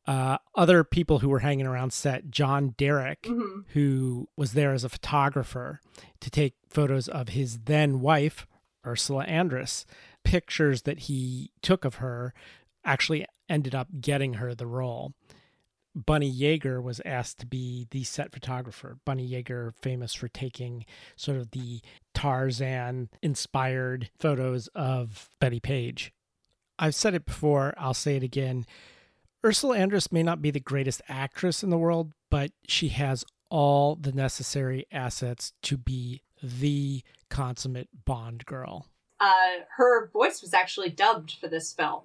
Uh, 0.07 0.39
other 0.55 0.85
people 0.85 1.19
who 1.19 1.29
were 1.29 1.41
hanging 1.41 1.67
around 1.67 1.93
set, 1.93 2.31
John 2.31 2.75
Derek, 2.79 3.23
Mm-hmm. 3.23 3.63
who 3.73 4.29
was 4.37 4.53
there 4.53 4.73
as 4.73 4.85
a 4.85 4.89
photographer 4.89 5.81
to 6.21 6.31
take 6.31 6.55
photos 6.71 7.09
of 7.09 7.31
his 7.31 7.59
then 7.65 8.01
wife, 8.01 8.47
Ursula 8.87 9.27
Andress. 9.27 9.85
Pictures 10.25 10.83
that 10.83 11.01
he 11.01 11.51
took 11.63 11.85
of 11.85 11.97
her 11.97 12.33
actually 12.85 13.27
ended 13.49 13.75
up 13.75 13.89
getting 14.01 14.35
her 14.35 14.55
the 14.55 14.67
role. 14.67 15.13
Bunny 15.95 16.31
Yeager 16.31 16.83
was 16.83 17.01
asked 17.07 17.39
to 17.39 17.47
be 17.47 17.87
the 17.91 18.05
set 18.05 18.31
photographer. 18.31 18.99
Bunny 19.07 19.27
Yeager, 19.27 19.75
famous 19.75 20.13
for 20.13 20.29
taking 20.29 20.85
sort 21.17 21.39
of 21.39 21.53
the 21.53 21.81
Tarzan 22.13 23.09
inspired 23.23 24.11
photos 24.19 24.69
of 24.75 25.31
Bettie 25.41 25.61
Page. 25.61 26.13
I've 26.79 26.95
said 26.95 27.15
it 27.15 27.25
before, 27.25 27.73
I'll 27.79 27.95
say 27.95 28.17
it 28.17 28.23
again. 28.23 28.67
Ursula 29.45 29.79
Andress 29.79 30.13
may 30.13 30.23
not 30.23 30.43
be 30.43 30.51
the 30.51 30.61
greatest 30.61 31.01
actress 31.09 31.63
in 31.63 31.71
the 31.71 31.79
world, 31.79 32.13
but 32.31 32.51
she 32.69 32.89
has 32.89 33.25
all 33.49 33.97
the 33.97 34.13
necessary 34.13 34.87
assets 34.93 35.55
to 35.63 35.79
be 35.79 36.21
the 36.43 37.03
consummate 37.29 37.89
Bond 38.05 38.47
girl. 38.47 38.89
Uh, 39.19 39.65
her 39.77 40.09
voice 40.13 40.43
was 40.43 40.55
actually 40.55 40.91
dubbed 40.91 41.33
for 41.41 41.49
this 41.49 41.73
film. 41.73 42.03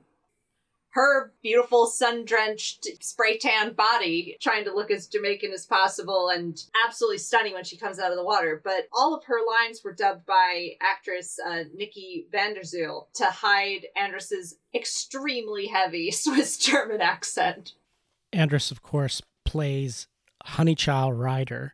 Her 0.91 1.32
beautiful 1.41 1.88
sun 1.88 2.26
drenched, 2.26 2.86
spray 3.02 3.38
tan 3.38 3.74
body, 3.74 4.36
trying 4.41 4.65
to 4.65 4.74
look 4.74 4.91
as 4.91 5.08
Jamaican 5.08 5.54
as 5.54 5.65
possible 5.65 6.28
and 6.28 6.62
absolutely 6.86 7.17
stunning 7.17 7.54
when 7.54 7.63
she 7.63 7.78
comes 7.78 7.98
out 7.98 8.12
of 8.12 8.17
the 8.17 8.26
water. 8.26 8.62
But 8.62 8.89
all 8.91 9.15
of 9.15 9.24
her 9.24 9.38
lines 9.48 9.82
were 9.86 9.94
dubbed 9.94 10.26
by 10.26 10.72
actress 10.82 11.39
uh, 11.46 11.63
Nikki 11.74 12.28
van 12.30 12.56
der 12.56 12.63
Zyl 12.63 13.08
to 13.15 13.26
hide 13.26 13.86
Andress's 13.96 14.58
extremely 14.76 15.67
heavy 15.67 16.12
Swiss 16.12 16.58
German 16.58 17.00
accent. 17.00 17.74
Andress, 18.34 18.70
of 18.70 18.82
course, 18.82 19.22
plays 19.46 20.08
Honeychild 20.46 21.17
Ryder, 21.17 21.74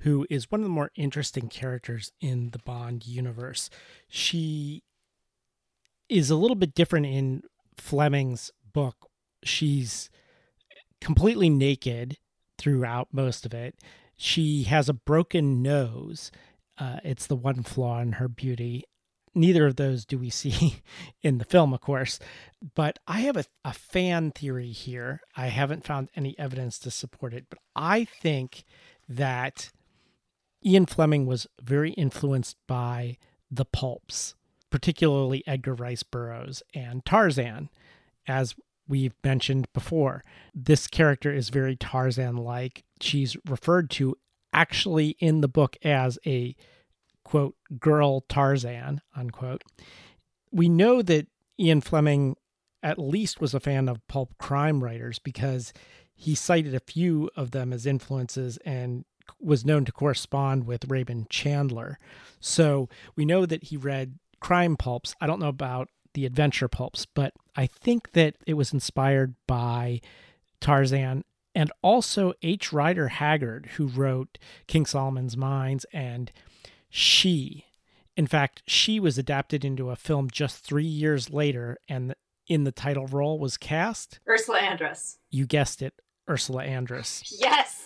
who 0.00 0.26
is 0.30 0.50
one 0.50 0.60
of 0.60 0.64
the 0.64 0.70
more 0.70 0.90
interesting 0.94 1.48
characters 1.48 2.12
in 2.20 2.50
the 2.50 2.60
Bond 2.60 3.06
universe. 3.06 3.68
She 4.08 4.82
is 6.08 6.30
a 6.30 6.36
little 6.36 6.54
bit 6.54 6.74
different 6.74 7.06
in 7.06 7.42
Fleming's 7.76 8.50
book. 8.72 9.08
She's 9.42 10.10
completely 11.00 11.50
naked 11.50 12.18
throughout 12.58 13.08
most 13.12 13.46
of 13.46 13.54
it. 13.54 13.76
She 14.16 14.64
has 14.64 14.88
a 14.88 14.94
broken 14.94 15.62
nose. 15.62 16.30
Uh, 16.76 16.98
it's 17.04 17.26
the 17.26 17.36
one 17.36 17.62
flaw 17.62 18.00
in 18.00 18.12
her 18.12 18.28
beauty. 18.28 18.84
Neither 19.34 19.66
of 19.66 19.76
those 19.76 20.04
do 20.04 20.18
we 20.18 20.30
see 20.30 20.82
in 21.22 21.38
the 21.38 21.44
film, 21.44 21.72
of 21.72 21.80
course. 21.80 22.18
But 22.74 22.98
I 23.06 23.20
have 23.20 23.36
a, 23.36 23.44
a 23.64 23.72
fan 23.72 24.32
theory 24.32 24.72
here. 24.72 25.20
I 25.36 25.48
haven't 25.48 25.86
found 25.86 26.10
any 26.16 26.38
evidence 26.38 26.78
to 26.80 26.90
support 26.90 27.32
it, 27.32 27.46
but 27.48 27.58
I 27.76 28.04
think 28.04 28.64
that 29.08 29.70
Ian 30.68 30.84
Fleming 30.84 31.24
was 31.24 31.46
very 31.62 31.92
influenced 31.92 32.58
by 32.66 33.16
the 33.50 33.64
pulps, 33.64 34.34
particularly 34.68 35.42
Edgar 35.46 35.72
Rice 35.72 36.02
Burroughs 36.02 36.62
and 36.74 37.02
Tarzan, 37.06 37.70
as 38.26 38.54
we've 38.86 39.14
mentioned 39.24 39.66
before. 39.72 40.22
This 40.54 40.86
character 40.86 41.32
is 41.32 41.48
very 41.48 41.74
Tarzan 41.74 42.36
like. 42.36 42.84
She's 43.00 43.34
referred 43.48 43.88
to 43.92 44.16
actually 44.52 45.16
in 45.20 45.40
the 45.40 45.48
book 45.48 45.78
as 45.82 46.18
a 46.26 46.54
quote 47.24 47.54
girl 47.78 48.20
Tarzan 48.28 49.00
unquote. 49.16 49.62
We 50.50 50.68
know 50.68 51.00
that 51.00 51.28
Ian 51.58 51.80
Fleming 51.80 52.36
at 52.82 52.98
least 52.98 53.40
was 53.40 53.54
a 53.54 53.60
fan 53.60 53.88
of 53.88 54.06
pulp 54.06 54.36
crime 54.36 54.84
writers 54.84 55.18
because 55.18 55.72
he 56.14 56.34
cited 56.34 56.74
a 56.74 56.80
few 56.80 57.30
of 57.36 57.52
them 57.52 57.72
as 57.72 57.86
influences 57.86 58.58
and 58.66 59.06
was 59.40 59.64
known 59.64 59.84
to 59.84 59.92
correspond 59.92 60.66
with 60.66 60.90
Raymond 60.90 61.30
Chandler. 61.30 61.98
So 62.40 62.88
we 63.16 63.24
know 63.24 63.46
that 63.46 63.64
he 63.64 63.76
read 63.76 64.18
crime 64.40 64.76
pulps. 64.76 65.14
I 65.20 65.26
don't 65.26 65.40
know 65.40 65.48
about 65.48 65.88
the 66.14 66.26
adventure 66.26 66.68
pulps, 66.68 67.06
but 67.06 67.32
I 67.56 67.66
think 67.66 68.12
that 68.12 68.36
it 68.46 68.54
was 68.54 68.72
inspired 68.72 69.34
by 69.46 70.00
Tarzan 70.60 71.24
and 71.54 71.72
also 71.82 72.32
H. 72.42 72.72
Rider 72.72 73.08
Haggard, 73.08 73.70
who 73.76 73.86
wrote 73.86 74.38
King 74.66 74.86
Solomon's 74.86 75.36
Mines 75.36 75.84
and 75.92 76.30
She. 76.88 77.66
In 78.16 78.26
fact, 78.26 78.62
She 78.66 78.98
was 79.00 79.18
adapted 79.18 79.64
into 79.64 79.90
a 79.90 79.96
film 79.96 80.28
just 80.30 80.64
three 80.64 80.84
years 80.84 81.30
later, 81.30 81.78
and 81.88 82.14
in 82.48 82.64
the 82.64 82.72
title 82.72 83.06
role 83.06 83.38
was 83.38 83.56
cast. 83.56 84.20
Ursula 84.28 84.58
Andress. 84.60 85.18
You 85.30 85.46
guessed 85.46 85.82
it, 85.82 85.94
Ursula 86.28 86.64
Andress. 86.64 87.22
Yes! 87.38 87.77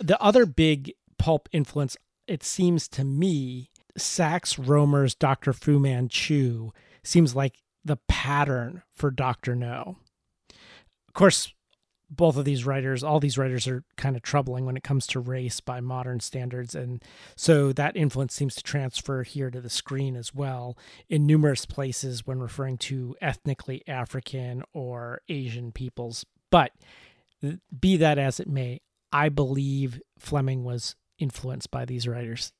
The 0.00 0.20
other 0.20 0.46
big 0.46 0.92
pulp 1.18 1.48
influence, 1.52 1.96
it 2.26 2.42
seems 2.42 2.88
to 2.88 3.04
me, 3.04 3.70
Sax 3.96 4.56
Rohmer's 4.56 5.14
Dr. 5.14 5.52
Fu 5.52 5.78
Manchu 5.78 6.70
seems 7.02 7.34
like 7.34 7.62
the 7.84 7.98
pattern 8.08 8.82
for 8.92 9.10
Dr. 9.10 9.54
No. 9.54 9.96
Of 11.08 11.14
course, 11.14 11.52
both 12.08 12.36
of 12.36 12.44
these 12.44 12.64
writers, 12.64 13.02
all 13.02 13.18
these 13.18 13.38
writers 13.38 13.66
are 13.66 13.82
kind 13.96 14.16
of 14.16 14.22
troubling 14.22 14.64
when 14.64 14.76
it 14.76 14.84
comes 14.84 15.06
to 15.08 15.20
race 15.20 15.60
by 15.60 15.80
modern 15.80 16.20
standards. 16.20 16.74
And 16.74 17.02
so 17.34 17.72
that 17.72 17.96
influence 17.96 18.34
seems 18.34 18.54
to 18.56 18.62
transfer 18.62 19.22
here 19.22 19.50
to 19.50 19.60
the 19.60 19.70
screen 19.70 20.14
as 20.14 20.34
well 20.34 20.76
in 21.08 21.26
numerous 21.26 21.66
places 21.66 22.26
when 22.26 22.38
referring 22.38 22.78
to 22.78 23.16
ethnically 23.20 23.82
African 23.88 24.62
or 24.72 25.20
Asian 25.28 25.72
peoples. 25.72 26.24
But 26.50 26.72
be 27.80 27.96
that 27.96 28.18
as 28.18 28.38
it 28.40 28.48
may, 28.48 28.80
I 29.16 29.30
believe 29.30 30.02
Fleming 30.18 30.62
was 30.62 30.94
influenced 31.18 31.70
by 31.70 31.86
these 31.86 32.06
writers. 32.06 32.52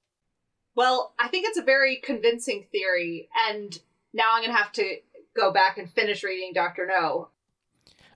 Well, 0.75 1.13
I 1.19 1.29
think 1.29 1.47
it's 1.47 1.59
a 1.59 1.63
very 1.63 1.97
convincing 1.97 2.65
theory, 2.73 3.29
and 3.51 3.79
now 4.15 4.31
I'm 4.33 4.43
going 4.43 4.53
to 4.53 4.57
have 4.57 4.73
to 4.73 4.97
go 5.37 5.53
back 5.53 5.77
and 5.77 5.93
finish 5.93 6.25
reading 6.25 6.55
Dr. 6.55 6.87
No. 6.87 7.29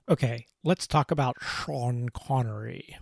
Okay, 0.09 0.47
let's 0.63 0.87
talk 0.87 1.11
about 1.11 1.37
Sean 1.39 2.09
Connery. 2.09 2.97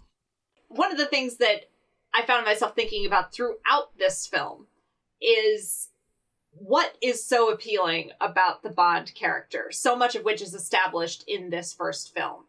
One 0.67 0.91
of 0.91 0.97
the 0.97 1.05
things 1.05 1.37
that 1.37 1.69
I 2.13 2.25
found 2.25 2.45
myself 2.45 2.75
thinking 2.75 3.05
about 3.05 3.31
throughout 3.31 3.97
this 3.97 4.27
film 4.27 4.67
is 5.21 5.87
what 6.51 6.97
is 7.01 7.25
so 7.25 7.49
appealing 7.49 8.11
about 8.19 8.61
the 8.61 8.71
Bond 8.71 9.13
character, 9.15 9.69
so 9.71 9.95
much 9.95 10.15
of 10.15 10.25
which 10.25 10.41
is 10.41 10.53
established 10.53 11.23
in 11.29 11.49
this 11.49 11.71
first 11.71 12.13
film. 12.13 12.43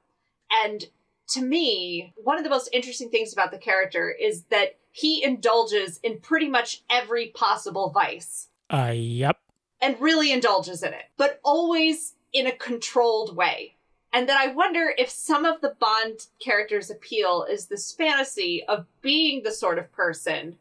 And 0.51 0.87
to 1.31 1.43
me, 1.43 2.13
one 2.17 2.39
of 2.39 2.45
the 2.45 2.51
most 2.51 2.69
interesting 2.73 3.11
things 3.11 3.33
about 3.33 3.51
the 3.51 3.59
character 3.59 4.11
is 4.11 4.45
that 4.51 4.77
he 4.93 5.23
indulges 5.23 5.99
in 6.03 6.19
pretty 6.19 6.49
much 6.49 6.83
every 6.91 7.29
possible 7.29 7.91
vice. 7.91 8.49
Uh, 8.73 8.93
yep. 8.95 9.39
And 9.81 10.01
really 10.01 10.33
indulges 10.33 10.83
in 10.83 10.93
it, 10.93 11.05
but 11.17 11.41
always 11.43 12.15
in 12.33 12.47
a 12.47 12.53
controlled 12.53 13.37
way. 13.37 13.77
And 14.13 14.29
that 14.29 14.41
I 14.41 14.53
wonder 14.53 14.93
if 14.99 15.09
some 15.09 15.45
of 15.45 15.61
the 15.61 15.77
Bond 15.79 16.27
character's 16.45 16.91
appeal 16.91 17.47
is 17.49 17.67
this 17.67 17.93
fantasy 17.93 18.65
of 18.67 18.87
being 19.01 19.43
the 19.43 19.53
sort 19.53 19.79
of 19.79 19.93
person 19.93 20.57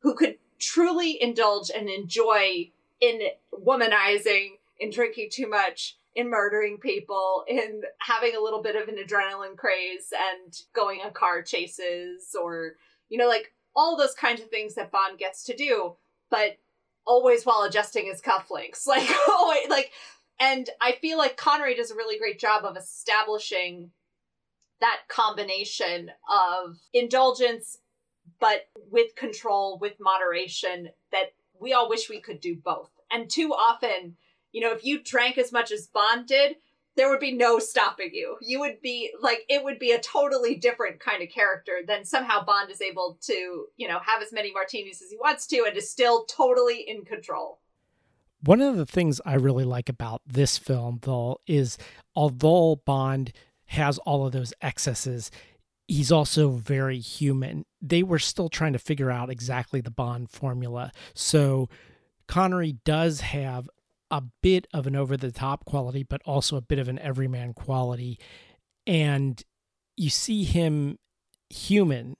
who 0.00 0.14
could 0.14 0.38
truly 0.60 1.20
indulge 1.20 1.70
and 1.70 1.88
enjoy 1.88 2.70
in 3.00 3.20
womanizing 3.52 4.58
in 4.78 4.90
drinking 4.90 5.28
too 5.30 5.48
much, 5.48 5.96
in 6.14 6.30
murdering 6.30 6.78
people, 6.78 7.44
in 7.48 7.82
having 7.98 8.36
a 8.36 8.40
little 8.40 8.62
bit 8.62 8.76
of 8.76 8.88
an 8.88 8.96
adrenaline 8.96 9.56
craze 9.56 10.12
and 10.12 10.54
going 10.74 11.00
on 11.00 11.12
car 11.12 11.42
chases 11.42 12.36
or, 12.40 12.74
you 13.08 13.18
know, 13.18 13.28
like 13.28 13.52
all 13.74 13.96
those 13.96 14.14
kinds 14.14 14.40
of 14.40 14.48
things 14.48 14.74
that 14.74 14.92
Bond 14.92 15.18
gets 15.18 15.44
to 15.44 15.56
do, 15.56 15.96
but 16.30 16.58
always 17.06 17.44
while 17.44 17.62
adjusting 17.62 18.06
his 18.06 18.20
cufflinks. 18.20 18.86
Like, 18.86 19.10
always, 19.28 19.68
like, 19.68 19.90
and 20.38 20.68
I 20.80 20.92
feel 20.92 21.18
like 21.18 21.36
Connery 21.36 21.74
does 21.74 21.90
a 21.90 21.96
really 21.96 22.18
great 22.18 22.38
job 22.38 22.64
of 22.64 22.76
establishing 22.76 23.90
that 24.80 25.00
combination 25.08 26.10
of 26.30 26.78
indulgence, 26.92 27.78
but 28.40 28.68
with 28.90 29.16
control, 29.16 29.78
with 29.80 29.94
moderation, 30.00 30.90
that 31.12 31.32
we 31.60 31.72
all 31.72 31.88
wish 31.88 32.10
we 32.10 32.20
could 32.20 32.40
do 32.40 32.56
both. 32.56 32.90
And 33.10 33.30
too 33.30 33.52
often, 33.52 34.16
you 34.54 34.60
know, 34.60 34.72
if 34.72 34.84
you 34.84 35.02
drank 35.02 35.36
as 35.36 35.52
much 35.52 35.72
as 35.72 35.88
Bond 35.88 36.28
did, 36.28 36.56
there 36.96 37.10
would 37.10 37.18
be 37.18 37.32
no 37.32 37.58
stopping 37.58 38.10
you. 38.12 38.36
You 38.40 38.60
would 38.60 38.80
be 38.80 39.12
like, 39.20 39.40
it 39.48 39.64
would 39.64 39.80
be 39.80 39.90
a 39.90 40.00
totally 40.00 40.54
different 40.54 41.00
kind 41.00 41.24
of 41.24 41.28
character 41.28 41.80
than 41.84 42.04
somehow 42.04 42.44
Bond 42.44 42.70
is 42.70 42.80
able 42.80 43.18
to, 43.22 43.66
you 43.76 43.88
know, 43.88 43.98
have 43.98 44.22
as 44.22 44.32
many 44.32 44.52
martinis 44.52 45.02
as 45.02 45.10
he 45.10 45.16
wants 45.16 45.48
to 45.48 45.64
and 45.66 45.76
is 45.76 45.90
still 45.90 46.24
totally 46.26 46.88
in 46.88 47.04
control. 47.04 47.58
One 48.42 48.60
of 48.60 48.76
the 48.76 48.86
things 48.86 49.20
I 49.26 49.34
really 49.34 49.64
like 49.64 49.88
about 49.88 50.22
this 50.24 50.56
film, 50.56 51.00
though, 51.02 51.40
is 51.48 51.76
although 52.14 52.76
Bond 52.86 53.32
has 53.66 53.98
all 53.98 54.24
of 54.24 54.32
those 54.32 54.52
excesses, 54.62 55.32
he's 55.88 56.12
also 56.12 56.50
very 56.50 57.00
human. 57.00 57.64
They 57.82 58.04
were 58.04 58.20
still 58.20 58.48
trying 58.48 58.74
to 58.74 58.78
figure 58.78 59.10
out 59.10 59.30
exactly 59.30 59.80
the 59.80 59.90
Bond 59.90 60.30
formula. 60.30 60.92
So 61.12 61.68
Connery 62.28 62.76
does 62.84 63.20
have 63.20 63.68
a 64.10 64.22
bit 64.42 64.66
of 64.72 64.86
an 64.86 64.96
over 64.96 65.16
the 65.16 65.32
top 65.32 65.64
quality, 65.64 66.02
but 66.02 66.22
also 66.24 66.56
a 66.56 66.62
bit 66.62 66.78
of 66.78 66.88
an 66.88 66.98
everyman 66.98 67.54
quality. 67.54 68.18
And 68.86 69.42
you 69.96 70.10
see 70.10 70.44
him 70.44 70.98
human, 71.50 72.16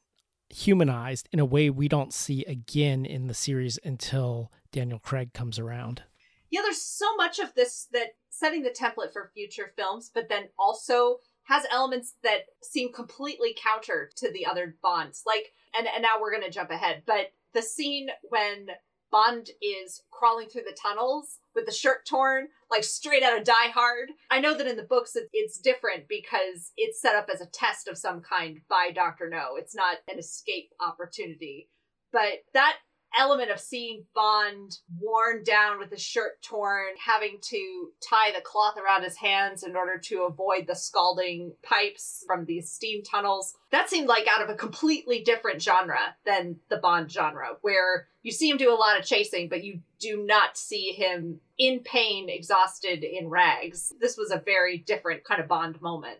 humanized 0.49 1.29
in 1.33 1.41
a 1.41 1.45
way 1.45 1.71
we 1.71 1.89
don't 1.89 2.13
see 2.13 2.45
again 2.45 3.05
in 3.05 3.27
the 3.27 3.35
series 3.35 3.79
until 3.85 4.51
Daniel 4.73 4.99
Craig 4.99 5.33
comes 5.33 5.59
around. 5.59 6.03
Yeah, 6.51 6.63
there's 6.63 6.83
so 6.83 7.17
much 7.17 7.39
of 7.39 7.55
this 7.55 7.89
that 7.93 8.15
setting 8.31 8.63
the 8.63 8.71
template 8.71 9.13
for 9.13 9.31
future 9.35 9.73
films, 9.77 10.11
but 10.13 10.29
then 10.29 10.49
also 10.59 11.19
has 11.45 11.65
elements 11.71 12.15
that 12.23 12.47
seem 12.63 12.93
completely 12.93 13.57
counter 13.57 14.11
to 14.17 14.31
the 14.33 14.47
other 14.47 14.77
Bonds. 14.83 15.23
Like, 15.27 15.53
and, 15.77 15.87
and 15.87 16.03
now 16.03 16.21
we're 16.21 16.31
going 16.31 16.45
to 16.45 16.51
jump 16.51 16.71
ahead, 16.71 17.03
but 17.07 17.33
the 17.53 17.63
scene 17.63 18.09
when 18.23 18.69
Bond 19.11 19.51
is 19.61 20.03
crawling 20.11 20.49
through 20.49 20.63
the 20.63 20.77
tunnels 20.81 21.39
with 21.55 21.67
the 21.67 21.73
shirt 21.73 22.07
torn, 22.07 22.49
like 22.71 22.85
straight 22.85 23.23
out 23.23 23.39
of 23.39 23.45
Die 23.45 23.69
Hard. 23.73 24.11
I 24.31 24.41
know 24.41 24.57
that 24.57 24.67
in 24.67 24.77
the 24.77 24.83
books 24.83 25.17
it's 25.33 25.59
different 25.59 26.09
because 26.09 26.73
it's 26.77 27.01
set 27.01 27.15
up 27.15 27.29
as 27.33 27.41
a 27.41 27.47
test 27.47 27.89
of 27.89 27.99
some 27.99 28.21
kind 28.21 28.61
by 28.69 28.91
Dr. 28.95 29.29
No. 29.29 29.57
It's 29.57 29.75
not 29.75 29.99
an 30.11 30.19
escape 30.19 30.71
opportunity. 30.81 31.69
But 32.13 32.45
that 32.53 32.77
element 33.19 33.51
of 33.51 33.61
seeing 33.61 34.05
Bond 34.15 34.79
worn 35.01 35.43
down 35.45 35.79
with 35.79 35.91
his 35.91 36.03
shirt 36.03 36.43
torn, 36.43 36.95
having 37.05 37.39
to 37.43 37.91
tie 38.01 38.33
the 38.33 38.41
cloth 38.41 38.77
around 38.77 39.03
his 39.03 39.17
hands 39.17 39.63
in 39.63 39.77
order 39.77 39.99
to 39.99 40.23
avoid 40.23 40.67
the 40.67 40.75
scalding 40.75 41.53
pipes 41.63 42.25
from 42.27 42.45
these 42.45 42.71
steam 42.71 43.03
tunnels. 43.03 43.55
That 43.71 43.91
seemed 43.91 44.09
like 44.09 44.27
out 44.29 44.43
of 44.43 44.51
a 44.51 44.55
completely 44.55 45.21
different 45.21 45.63
genre 45.63 46.17
than 46.25 46.57
the 46.69 46.77
Bond 46.77 47.11
genre, 47.11 47.57
where 47.63 48.09
you 48.23 48.33
see 48.33 48.51
him 48.51 48.57
do 48.57 48.73
a 48.73 48.75
lot 48.75 48.99
of 48.99 49.05
chasing, 49.05 49.49
but 49.49 49.65
you 49.65 49.81
do 49.99 50.25
not 50.25 50.57
see 50.57 50.93
him 50.93 51.41
in 51.59 51.81
pain, 51.81 52.29
exhausted, 52.29 53.05
in 53.05 53.29
rags. 53.29 53.93
This 54.01 54.17
was 54.17 54.31
a 54.31 54.39
very 54.39 54.79
different 54.79 55.25
kind 55.25 55.41
of 55.41 55.49
Bond 55.49 55.81
moment. 55.81 56.19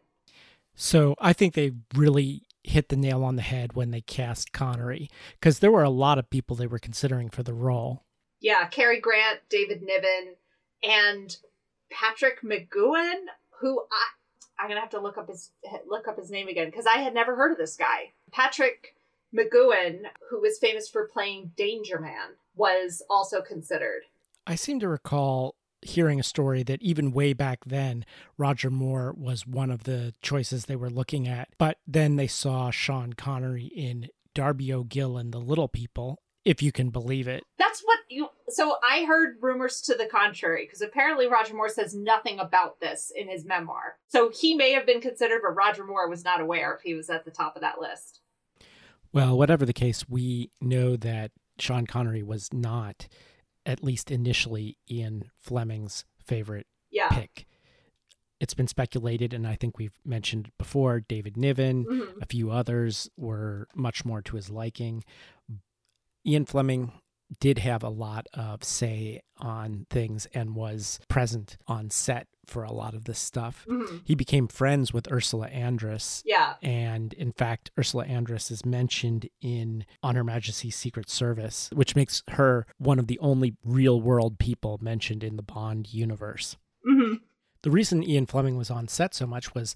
So 0.75 1.15
I 1.21 1.33
think 1.33 1.55
they 1.55 1.73
really 1.95 2.43
hit 2.65 2.89
the 2.89 2.97
nail 2.97 3.23
on 3.23 3.37
the 3.37 3.43
head 3.43 3.75
when 3.75 3.91
they 3.91 4.01
cast 4.01 4.53
Connery 4.53 5.11
because 5.39 5.59
there 5.59 5.71
were 5.71 5.85
a 5.85 5.91
lot 5.91 6.19
of 6.19 6.31
people 6.31 6.57
they 6.57 6.67
were 6.67 6.79
considering 6.79 7.31
for 7.31 7.43
the 7.43 7.55
role. 7.55 8.03
Yeah, 8.41 8.67
Cary 8.67 9.01
Grant, 9.01 9.41
David 9.49 9.83
Niven, 9.83 10.35
and 10.83 11.37
Patrick 11.91 12.43
McGoohan, 12.43 13.27
who 13.61 13.81
I 13.81 14.09
I'm 14.59 14.69
gonna 14.69 14.81
have 14.81 14.91
to 14.91 15.01
look 15.01 15.19
up 15.19 15.29
his 15.29 15.51
look 15.87 16.09
up 16.09 16.19
his 16.19 16.31
name 16.31 16.49
again 16.49 16.67
because 16.67 16.87
I 16.87 16.99
had 16.99 17.15
never 17.15 17.37
heard 17.37 17.53
of 17.53 17.59
this 17.59 17.77
guy. 17.77 18.13
Patrick 18.31 18.95
McGoohan, 19.35 20.03
who 20.31 20.41
was 20.41 20.59
famous 20.59 20.89
for 20.89 21.09
playing 21.09 21.53
Danger 21.57 21.99
Man, 21.99 22.37
was 22.55 23.03
also 23.11 23.41
considered. 23.41 24.03
I 24.47 24.55
seem 24.55 24.79
to 24.81 24.89
recall 24.89 25.57
hearing 25.85 26.19
a 26.19 26.25
story 26.25 26.63
that 26.65 26.83
even 26.83 27.13
way 27.13 27.33
back 27.33 27.61
then, 27.67 28.05
Roger 28.39 28.71
Moore 28.71 29.15
was 29.17 29.47
one 29.47 29.71
of 29.71 29.85
the 29.85 30.15
choices 30.23 30.65
they 30.65 30.77
were 30.77 30.91
looking 30.91 31.29
at. 31.29 31.49
But 31.59 31.79
then 31.87 32.17
they 32.17 32.27
saw 32.27 32.71
Sean 32.71 33.13
Connery 33.13 33.67
in 33.67 34.09
Darby 34.35 34.73
O'Gill 34.73 35.17
and 35.17 35.33
the 35.33 35.39
Little 35.39 35.69
People, 35.69 36.21
if 36.45 36.63
you 36.63 36.73
can 36.73 36.91
believe 36.91 37.29
it. 37.29 37.45
That's 37.59 37.83
what 37.83 38.01
you. 38.09 38.29
So 38.49 38.77
I 38.89 39.05
heard 39.05 39.37
rumors 39.41 39.81
to 39.83 39.95
the 39.95 40.07
contrary 40.07 40.65
because 40.67 40.81
apparently 40.81 41.27
Roger 41.27 41.55
Moore 41.55 41.69
says 41.69 41.95
nothing 41.95 42.39
about 42.39 42.81
this 42.81 43.13
in 43.15 43.29
his 43.29 43.45
memoir. 43.45 43.97
So 44.09 44.31
he 44.31 44.55
may 44.55 44.73
have 44.73 44.87
been 44.87 45.01
considered, 45.01 45.41
but 45.43 45.55
Roger 45.55 45.85
Moore 45.85 46.09
was 46.09 46.25
not 46.25 46.41
aware 46.41 46.75
if 46.75 46.83
he 46.83 46.95
was 46.95 47.11
at 47.11 47.25
the 47.25 47.31
top 47.31 47.57
of 47.57 47.63
that 47.63 47.81
list. 47.81 48.21
Well, 49.13 49.39
whatever 49.39 49.65
the 49.65 49.73
case, 49.73 50.09
we 50.09 50.51
know 50.61 50.97
that 50.97 51.31
Sean 51.59 51.87
Connery 51.87 52.23
was 52.23 52.53
not 52.53 53.07
at 53.67 53.83
least 53.83 54.11
initially 54.11 54.77
Ian 54.91 55.31
Fleming's 55.41 56.05
favorite 56.25 56.67
yeah. 56.91 57.09
pick. 57.09 57.47
It's 58.41 58.55
been 58.55 58.69
speculated, 58.69 59.33
and 59.33 59.47
I 59.47 59.55
think 59.55 59.79
we've 59.79 59.99
mentioned 60.05 60.51
before, 60.59 61.01
David 61.01 61.37
Niven, 61.37 61.85
mm-hmm. 61.85 62.19
a 62.21 62.27
few 62.27 62.51
others 62.51 63.09
were 63.17 63.69
much 63.75 64.05
more 64.05 64.21
to 64.23 64.37
his 64.37 64.51
liking. 64.51 65.05
Ian 66.27 66.45
Fleming 66.45 66.93
did 67.41 67.59
have 67.59 67.83
a 67.83 67.89
lot 67.89 68.27
of 68.35 68.65
say 68.65 69.21
on 69.39 69.87
things 69.91 70.27
and 70.35 70.55
was 70.55 71.01
present 71.09 71.57
on 71.67 71.91
set 71.91 72.27
for 72.47 72.63
a 72.63 72.73
lot 72.73 72.95
of 72.95 73.05
this 73.05 73.19
stuff. 73.19 73.65
Mm-hmm. 73.69 73.99
He 74.05 74.15
became 74.15 74.49
friends 74.49 74.93
with 74.93 75.11
Ursula 75.11 75.49
Andress. 75.49 76.23
Yeah. 76.25 76.55
And 76.63 77.13
in 77.15 77.33
fact, 77.33 77.71
Ursula 77.79 78.05
Andress 78.05 78.51
is 78.51 78.67
mentioned 78.67 79.29
in 79.41 79.87
On 80.03 80.15
Her 80.15 80.25
Majesty's 80.25 80.77
Secret 80.77 81.09
Service, 81.09 81.71
which 81.73 81.97
makes 81.97 82.23
her 82.33 82.67
one 82.79 82.99
of 82.99 83.07
the 83.07 83.19
only 83.19 83.57
real 83.65 84.01
world 84.01 84.39
people 84.39 84.79
mentioned 84.83 85.25
in 85.25 85.37
the 85.37 85.43
Bond 85.43 85.93
universe. 85.93 86.57
Mm-hmm. 86.87 87.15
The 87.63 87.71
reason 87.71 88.03
Ian 88.03 88.27
Fleming 88.27 88.59
was 88.59 88.71
on 88.71 88.89
set 88.89 89.15
so 89.15 89.27
much 89.27 89.55
was 89.55 89.75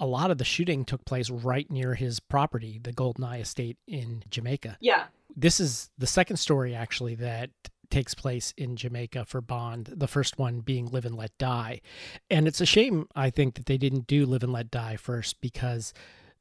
a 0.00 0.06
lot 0.06 0.30
of 0.30 0.38
the 0.38 0.44
shooting 0.44 0.84
took 0.84 1.04
place 1.04 1.30
right 1.30 1.70
near 1.70 1.94
his 1.94 2.20
property, 2.20 2.80
the 2.82 2.92
Goldeneye 2.92 3.40
Estate 3.40 3.78
in 3.86 4.24
Jamaica. 4.28 4.76
Yeah. 4.80 5.04
This 5.40 5.60
is 5.60 5.90
the 5.96 6.06
second 6.08 6.38
story, 6.38 6.74
actually, 6.74 7.14
that 7.14 7.50
takes 7.90 8.12
place 8.12 8.52
in 8.56 8.74
Jamaica 8.74 9.24
for 9.24 9.40
Bond, 9.40 9.88
the 9.96 10.08
first 10.08 10.36
one 10.36 10.58
being 10.58 10.86
Live 10.86 11.04
and 11.04 11.14
Let 11.14 11.30
Die. 11.38 11.80
And 12.28 12.48
it's 12.48 12.60
a 12.60 12.66
shame, 12.66 13.06
I 13.14 13.30
think, 13.30 13.54
that 13.54 13.66
they 13.66 13.78
didn't 13.78 14.08
do 14.08 14.26
Live 14.26 14.42
and 14.42 14.52
Let 14.52 14.68
Die 14.68 14.96
first 14.96 15.40
because 15.40 15.94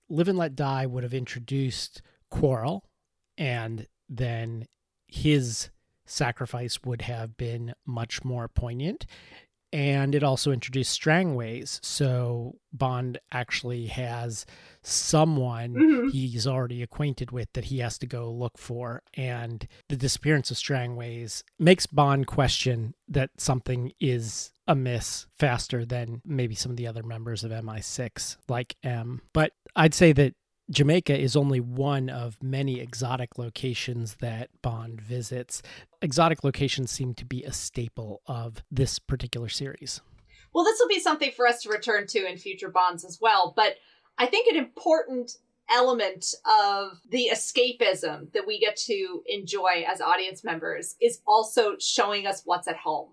Live 0.10 0.28
and 0.28 0.38
Let 0.38 0.56
Die 0.56 0.88
would 0.88 1.04
have 1.04 1.14
introduced 1.14 2.02
Quarrel, 2.32 2.86
and 3.38 3.86
then 4.10 4.66
his 5.06 5.70
sacrifice 6.08 6.84
would 6.84 7.04
have 7.04 7.38
been 7.38 7.76
much 7.86 8.24
more 8.24 8.48
poignant 8.48 9.06
and 9.74 10.16
it 10.16 10.24
also 10.24 10.52
introduced 10.52 10.92
strangways 10.92 11.80
so 11.84 12.56
bond 12.72 13.20
actually 13.32 13.88
has 13.88 14.46
someone 14.82 15.74
mm-hmm. 15.74 16.08
he's 16.10 16.48
already 16.48 16.82
acquainted 16.82 17.32
with 17.32 17.52
that 17.54 17.66
he 17.66 17.80
has 17.80 17.98
to 17.98 18.06
go 18.06 18.32
look 18.32 18.58
for 18.58 19.02
and 19.16 19.68
the 19.90 19.96
disappearance 19.96 20.50
of 20.52 20.58
strangways 20.58 21.44
makes 21.60 21.86
bond 21.86 22.28
question 22.28 22.94
that 23.08 23.30
something 23.38 23.92
is 24.00 24.52
amiss 24.68 25.28
faster 25.38 25.86
than 25.86 26.22
maybe 26.26 26.56
some 26.56 26.72
of 26.72 26.78
the 26.78 26.88
other 26.88 27.04
members 27.04 27.44
of 27.44 27.52
mi6 27.52 28.38
like 28.48 28.76
m 28.84 29.22
but 29.34 29.52
i'd 29.76 29.94
say 29.94 30.14
that 30.14 30.34
Jamaica 30.70 31.18
is 31.18 31.38
only 31.38 31.62
one 31.62 32.10
of 32.10 32.44
many 32.44 32.82
exotic 32.82 33.38
locations 33.38 34.16
that 34.16 34.50
Bond 34.62 35.00
visits. 35.00 35.62
Exotic 36.02 36.44
locations 36.44 36.92
seem 36.92 37.14
to 37.16 37.26
be 37.26 37.44
a 37.44 37.54
staple 37.54 38.22
of 38.28 38.64
this 38.70 39.00
particular 39.00 39.48
series. 39.48 40.02
Well, 40.54 40.66
this 40.66 40.80
will 40.80 40.90
be 40.90 41.00
something 41.00 41.32
for 41.32 41.48
us 41.48 41.62
to 41.62 41.70
return 41.70 42.08
to 42.08 42.30
in 42.30 42.38
future 42.38 42.70
Bonds 42.70 43.06
as 43.06 43.20
well, 43.22 43.54
but 43.56 43.76
I 44.18 44.26
think 44.26 44.48
an 44.48 44.58
important 44.58 45.38
element 45.70 46.34
of 46.46 47.00
the 47.10 47.30
escapism 47.32 48.32
that 48.34 48.48
we 48.48 48.60
get 48.60 48.76
to 48.78 49.24
enjoy 49.28 49.86
as 49.88 50.02
audience 50.02 50.44
members 50.44 50.96
is 51.02 51.20
also 51.28 51.76
showing 51.80 52.26
us 52.26 52.42
what's 52.44 52.68
at 52.68 52.78
home. 52.78 53.10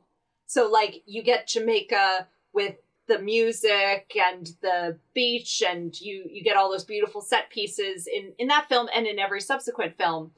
So, 0.46 0.70
like, 0.70 1.02
you 1.06 1.22
get 1.22 1.48
Jamaica 1.48 2.28
with 2.52 2.76
the 3.06 3.18
music 3.18 4.16
and 4.16 4.52
the 4.62 4.98
beach 5.14 5.62
and 5.66 6.00
you 6.00 6.24
you 6.30 6.42
get 6.42 6.56
all 6.56 6.70
those 6.70 6.84
beautiful 6.84 7.20
set 7.20 7.50
pieces 7.50 8.06
in 8.06 8.32
in 8.38 8.48
that 8.48 8.68
film 8.68 8.88
and 8.94 9.06
in 9.06 9.18
every 9.18 9.40
subsequent 9.40 9.96
film 9.96 10.30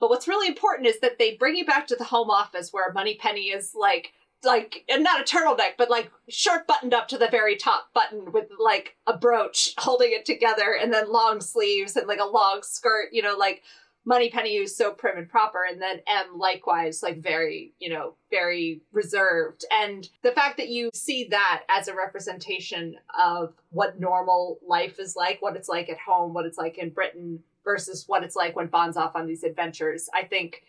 but 0.00 0.10
what's 0.10 0.28
really 0.28 0.48
important 0.48 0.88
is 0.88 1.00
that 1.00 1.18
they 1.18 1.36
bring 1.36 1.56
you 1.56 1.64
back 1.64 1.86
to 1.88 1.96
the 1.96 2.04
home 2.04 2.30
office 2.30 2.72
where 2.72 2.92
moneypenny 2.92 3.48
is 3.48 3.74
like 3.74 4.12
like 4.44 4.84
not 4.90 5.20
a 5.20 5.24
turtleneck, 5.24 5.72
but 5.78 5.90
like 5.90 6.10
shirt 6.28 6.66
buttoned 6.66 6.94
up 6.94 7.08
to 7.08 7.18
the 7.18 7.28
very 7.28 7.56
top 7.56 7.88
button 7.94 8.32
with 8.32 8.46
like 8.58 8.96
a 9.06 9.16
brooch 9.16 9.74
holding 9.78 10.12
it 10.12 10.24
together, 10.24 10.76
and 10.80 10.92
then 10.92 11.10
long 11.10 11.40
sleeves 11.40 11.96
and 11.96 12.06
like 12.06 12.20
a 12.20 12.24
long 12.24 12.60
skirt. 12.62 13.08
You 13.12 13.22
know, 13.22 13.36
like 13.36 13.62
Moneypenny 14.06 14.56
who's 14.56 14.76
so 14.76 14.92
prim 14.92 15.18
and 15.18 15.28
proper, 15.28 15.64
and 15.68 15.82
then 15.82 16.00
M 16.06 16.38
likewise, 16.38 17.02
like 17.02 17.20
very, 17.20 17.74
you 17.80 17.90
know, 17.90 18.14
very 18.30 18.80
reserved. 18.92 19.64
And 19.72 20.08
the 20.22 20.30
fact 20.30 20.56
that 20.58 20.68
you 20.68 20.90
see 20.94 21.26
that 21.32 21.64
as 21.68 21.88
a 21.88 21.94
representation 21.94 22.94
of 23.18 23.54
what 23.70 23.98
normal 23.98 24.60
life 24.66 25.00
is 25.00 25.16
like, 25.16 25.42
what 25.42 25.56
it's 25.56 25.68
like 25.68 25.90
at 25.90 25.98
home, 25.98 26.32
what 26.32 26.46
it's 26.46 26.56
like 26.56 26.78
in 26.78 26.90
Britain, 26.90 27.40
versus 27.64 28.04
what 28.06 28.22
it's 28.22 28.36
like 28.36 28.54
when 28.54 28.68
Bond's 28.68 28.96
off 28.96 29.16
on 29.16 29.26
these 29.26 29.42
adventures, 29.42 30.08
I 30.14 30.22
think 30.22 30.62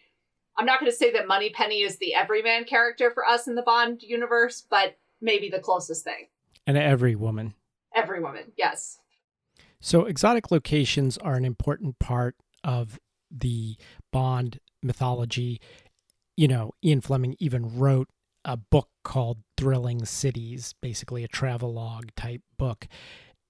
I'm 0.58 0.66
not 0.66 0.80
going 0.80 0.92
to 0.92 0.98
say 0.98 1.12
that 1.12 1.28
Moneypenny 1.28 1.82
is 1.82 1.98
the 1.98 2.16
everyman 2.16 2.66
character 2.66 3.12
for 3.12 3.24
us 3.24 3.48
in 3.48 3.54
the 3.54 3.62
Bond 3.62 4.02
universe, 4.02 4.66
but 4.68 4.98
maybe 5.22 5.50
the 5.50 5.60
closest 5.60 6.04
thing. 6.04 6.28
And 6.66 6.76
every 6.76 7.16
woman. 7.16 7.54
Every 7.96 8.20
woman, 8.20 8.52
yes. 8.58 8.98
So, 9.80 10.06
exotic 10.06 10.50
locations 10.50 11.20
are 11.20 11.36
an 11.36 11.46
important 11.46 12.00
part 12.00 12.36
of 12.64 13.00
the 13.32 13.78
Bond 14.12 14.60
mythology. 14.82 15.60
You 16.36 16.48
know, 16.48 16.72
Ian 16.84 17.02
Fleming 17.02 17.36
even 17.40 17.78
wrote 17.78 18.10
a 18.46 18.58
book 18.58 18.90
called 19.04 19.40
Thrilling 19.58 20.06
Cities, 20.06 20.74
basically 20.82 21.24
a 21.24 21.28
travelogue 21.28 22.10
type 22.16 22.42
book. 22.58 22.88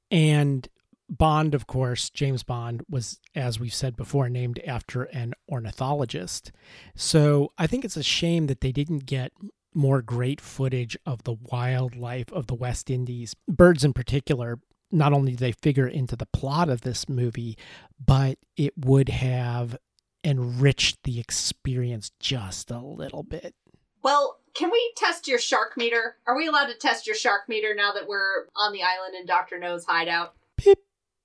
And 0.10 0.68
Bond, 1.10 1.54
of 1.56 1.68
course, 1.68 2.10
James 2.10 2.44
Bond 2.44 2.84
was, 2.90 3.20
as 3.36 3.60
we've 3.60 3.74
said 3.74 3.96
before, 3.96 4.28
named 4.30 4.60
after 4.66 5.04
an 5.04 5.34
ornithologist. 5.50 6.52
So 6.96 7.50
I 7.58 7.68
think 7.68 7.86
it's 7.86 7.98
a 7.98 8.04
shame 8.04 8.48
that 8.48 8.62
they 8.62 8.72
didn't 8.72 9.06
get 9.06 9.32
more 9.74 10.02
great 10.02 10.42
footage 10.42 10.98
of 11.06 11.24
the 11.24 11.36
wildlife 11.52 12.32
of 12.34 12.48
the 12.48 12.56
West 12.56 12.90
Indies, 12.90 13.36
birds 13.48 13.84
in 13.84 13.94
particular. 13.94 14.60
Not 14.91 15.13
only 15.13 15.32
do 15.32 15.38
they 15.38 15.52
figure 15.52 15.88
into 15.88 16.15
the 16.15 16.26
plot 16.28 16.69
of 16.69 16.82
this 16.82 17.10
movie, 17.10 17.58
but 18.04 18.38
it 18.56 18.73
would 18.78 19.10
have 19.10 19.78
enriched 20.23 21.04
the 21.04 21.19
experience 21.19 22.12
just 22.19 22.71
a 22.71 22.80
little 22.80 23.23
bit. 23.23 23.56
Well, 24.04 24.39
can 24.54 24.71
we 24.71 24.93
test 24.95 25.28
your 25.28 25.39
shark 25.39 25.78
meter? 25.78 26.15
Are 26.26 26.36
we 26.36 26.47
allowed 26.47 26.67
to 26.67 26.76
test 26.76 27.06
your 27.06 27.15
shark 27.15 27.47
meter 27.47 27.76
now 27.76 27.93
that 27.93 28.08
we're 28.08 28.47
on 28.56 28.73
the 28.73 28.84
island 28.84 29.15
in 29.19 29.26
Dr. 29.26 29.60
No's 29.60 29.86
hideout? 29.86 30.34
Beep, 30.58 30.80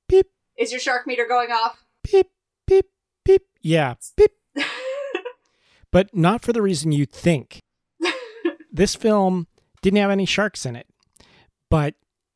beep. 0.09 0.27
Is 0.59 0.71
your 0.71 0.81
shark 0.81 1.07
meter 1.07 1.27
going 1.27 1.51
off? 1.51 1.85
Beep, 2.03 2.31
beep, 2.67 2.87
beep. 3.25 3.43
Yeah, 3.61 3.95
beep. 4.17 4.33
but 5.91 6.15
not 6.15 6.43
for 6.43 6.53
the 6.53 6.63
reason 6.63 6.93
you 6.93 7.07
think. 7.07 7.63
this 8.73 8.95
film 8.95 9.47
didn't 9.81 10.01
have 10.01 10.11
any 10.11 10.27
sharks 10.27 10.67
in 10.67 10.77
it, 10.77 10.87
but 11.71 11.95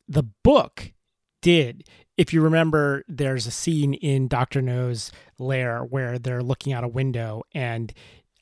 the 0.09 0.23
book 0.23 0.93
did. 1.41 1.89
If 2.17 2.33
you 2.33 2.41
remember, 2.41 3.05
there's 3.09 3.47
a 3.47 3.51
scene 3.51 3.95
in 3.95 4.29
Dr. 4.29 4.63
No's 4.63 5.13
lair 5.39 5.85
where 5.85 6.19
they're 6.19 6.43
looking 6.43 6.73
out 6.73 6.85
a 6.85 6.89
window 6.89 7.43
and 7.55 7.93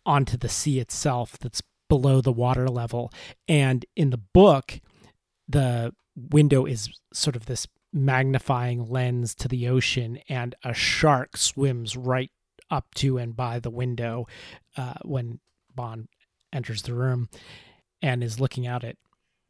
onto 0.06 0.36
the 0.36 0.48
sea 0.48 0.78
itself 0.78 1.38
that's 1.38 1.62
below 1.88 2.20
the 2.20 2.32
water 2.32 2.68
level. 2.68 3.12
And 3.48 3.84
in 3.96 4.10
the 4.10 4.18
book, 4.18 4.80
the 5.48 5.92
window 6.16 6.64
is 6.66 6.88
sort 7.12 7.36
of 7.36 7.46
this 7.46 7.66
magnifying 7.92 8.88
lens 8.90 9.34
to 9.36 9.48
the 9.48 9.68
ocean, 9.68 10.18
and 10.28 10.54
a 10.64 10.74
shark 10.74 11.36
swims 11.36 11.96
right 11.96 12.30
up 12.70 12.92
to 12.96 13.18
and 13.18 13.36
by 13.36 13.60
the 13.60 13.70
window 13.70 14.26
uh, 14.76 14.94
when 15.04 15.38
Bond 15.74 16.08
enters 16.52 16.82
the 16.82 16.94
room 16.94 17.28
and 18.02 18.22
is 18.22 18.40
looking 18.40 18.66
out 18.66 18.82
it. 18.84 18.98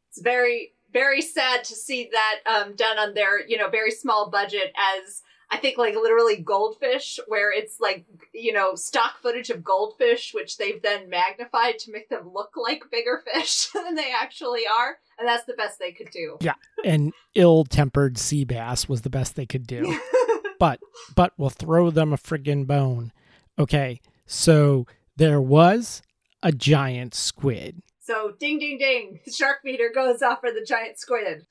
It's 0.09 0.21
very, 0.21 0.74
very 0.95 1.21
sad 1.21 1.65
to 1.65 1.75
see 1.75 2.09
that 2.09 2.39
um, 2.49 2.73
done 2.73 2.97
on 2.97 3.13
their, 3.13 3.45
you 3.45 3.57
know, 3.57 3.69
very 3.69 3.91
small 3.91 4.29
budget 4.29 4.73
as 4.97 5.23
I 5.51 5.57
think 5.57 5.77
like 5.77 5.93
literally 5.93 6.37
goldfish, 6.37 7.19
where 7.27 7.51
it's 7.51 7.81
like, 7.81 8.05
you 8.33 8.53
know, 8.53 8.75
stock 8.75 9.21
footage 9.21 9.49
of 9.49 9.61
goldfish, 9.61 10.33
which 10.33 10.57
they've 10.57 10.81
then 10.81 11.09
magnified 11.09 11.79
to 11.79 11.91
make 11.91 12.07
them 12.07 12.31
look 12.33 12.51
like 12.55 12.89
bigger 12.89 13.21
fish 13.29 13.67
than 13.73 13.95
they 13.95 14.09
actually 14.17 14.61
are. 14.79 14.97
And 15.19 15.27
that's 15.27 15.43
the 15.43 15.53
best 15.53 15.79
they 15.79 15.91
could 15.91 16.11
do. 16.11 16.37
Yeah. 16.39 16.55
And 16.85 17.11
ill 17.35 17.65
tempered 17.65 18.17
sea 18.17 18.45
bass 18.45 18.87
was 18.87 19.01
the 19.01 19.09
best 19.09 19.35
they 19.35 19.45
could 19.45 19.67
do. 19.67 19.99
but, 20.59 20.79
but 21.13 21.33
we'll 21.37 21.49
throw 21.49 21.89
them 21.91 22.13
a 22.13 22.17
friggin' 22.17 22.65
bone. 22.65 23.11
Okay. 23.59 23.99
So 24.25 24.87
there 25.17 25.41
was 25.41 26.01
a 26.41 26.53
giant 26.53 27.13
squid. 27.13 27.81
So 28.05 28.33
ding, 28.39 28.59
ding, 28.59 28.77
ding. 28.77 29.19
The 29.25 29.31
shark 29.37 29.57
meter 29.63 29.91
goes 29.93 30.21
off 30.21 30.41
for 30.41 30.51
the 30.51 30.65
giant 30.65 30.99
squid. 30.99 31.45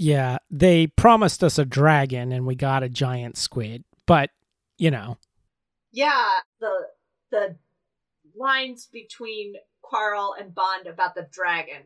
Yeah, 0.00 0.38
they 0.48 0.86
promised 0.86 1.42
us 1.42 1.58
a 1.58 1.64
dragon 1.64 2.30
and 2.30 2.46
we 2.46 2.54
got 2.54 2.84
a 2.84 2.88
giant 2.88 3.36
squid, 3.36 3.82
but 4.06 4.30
you 4.78 4.92
know. 4.92 5.18
Yeah, 5.90 6.28
the 6.60 6.86
the 7.32 7.56
lines 8.36 8.88
between 8.92 9.54
Quarrel 9.82 10.34
and 10.38 10.54
Bond 10.54 10.86
about 10.86 11.16
the 11.16 11.26
dragon 11.32 11.82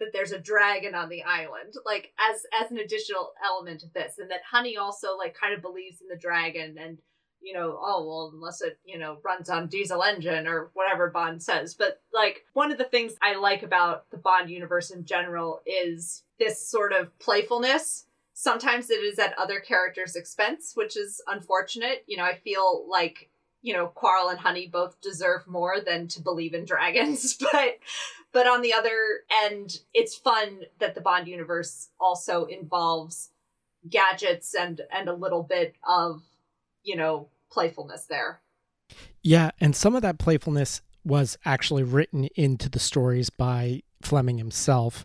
that 0.00 0.08
there's 0.12 0.32
a 0.32 0.38
dragon 0.38 0.94
on 0.94 1.08
the 1.08 1.22
island 1.22 1.72
like 1.86 2.12
as 2.18 2.42
as 2.60 2.70
an 2.70 2.78
additional 2.78 3.32
element 3.42 3.84
of 3.84 3.92
this 3.92 4.18
and 4.18 4.28
that 4.30 4.40
honey 4.50 4.76
also 4.76 5.16
like 5.16 5.34
kind 5.34 5.54
of 5.54 5.62
believes 5.62 6.00
in 6.00 6.08
the 6.08 6.16
dragon 6.16 6.76
and 6.76 6.98
you 7.44 7.52
know, 7.52 7.78
oh, 7.80 8.06
well, 8.06 8.32
unless 8.34 8.62
it, 8.62 8.78
you 8.84 8.98
know, 8.98 9.18
runs 9.22 9.50
on 9.50 9.68
diesel 9.68 10.02
engine 10.02 10.46
or 10.46 10.70
whatever 10.72 11.10
Bond 11.10 11.42
says. 11.42 11.74
But 11.74 12.00
like 12.12 12.44
one 12.54 12.72
of 12.72 12.78
the 12.78 12.84
things 12.84 13.14
I 13.22 13.36
like 13.36 13.62
about 13.62 14.10
the 14.10 14.16
Bond 14.16 14.50
universe 14.50 14.90
in 14.90 15.04
general 15.04 15.60
is 15.66 16.22
this 16.38 16.66
sort 16.66 16.92
of 16.92 17.16
playfulness. 17.18 18.06
Sometimes 18.32 18.90
it 18.90 18.94
is 18.94 19.18
at 19.18 19.38
other 19.38 19.60
characters' 19.60 20.16
expense, 20.16 20.72
which 20.74 20.96
is 20.96 21.20
unfortunate. 21.28 22.04
You 22.06 22.16
know, 22.16 22.24
I 22.24 22.38
feel 22.38 22.86
like 22.88 23.28
you 23.64 23.72
know, 23.72 23.86
Quarrel 23.86 24.28
and 24.28 24.38
Honey 24.38 24.68
both 24.70 25.00
deserve 25.00 25.46
more 25.46 25.80
than 25.80 26.06
to 26.08 26.20
believe 26.20 26.52
in 26.52 26.66
dragons, 26.66 27.34
but 27.52 27.78
but 28.30 28.46
on 28.46 28.60
the 28.60 28.74
other 28.74 29.20
end, 29.44 29.78
it's 29.94 30.16
fun 30.16 30.62
that 30.80 30.94
the 30.94 31.00
Bond 31.00 31.28
universe 31.28 31.88
also 31.98 32.44
involves 32.44 33.30
gadgets 33.88 34.54
and 34.54 34.82
and 34.92 35.08
a 35.08 35.14
little 35.14 35.42
bit 35.42 35.76
of, 35.88 36.22
you 36.82 36.96
know, 36.96 37.28
playfulness 37.54 38.06
there. 38.06 38.42
Yeah, 39.22 39.52
and 39.60 39.74
some 39.74 39.94
of 39.94 40.02
that 40.02 40.18
playfulness 40.18 40.82
was 41.04 41.38
actually 41.44 41.84
written 41.84 42.24
into 42.34 42.68
the 42.68 42.78
stories 42.78 43.30
by 43.30 43.82
Fleming 44.02 44.38
himself, 44.38 45.04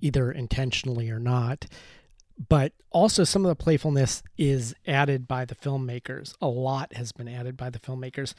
either 0.00 0.32
intentionally 0.32 1.10
or 1.10 1.20
not. 1.20 1.66
But 2.48 2.72
also, 2.90 3.22
some 3.22 3.44
of 3.44 3.50
the 3.50 3.62
playfulness 3.62 4.22
is 4.38 4.74
added 4.86 5.28
by 5.28 5.44
the 5.44 5.54
filmmakers. 5.54 6.34
A 6.40 6.48
lot 6.48 6.94
has 6.94 7.12
been 7.12 7.28
added 7.28 7.56
by 7.56 7.68
the 7.68 7.78
filmmakers 7.78 8.34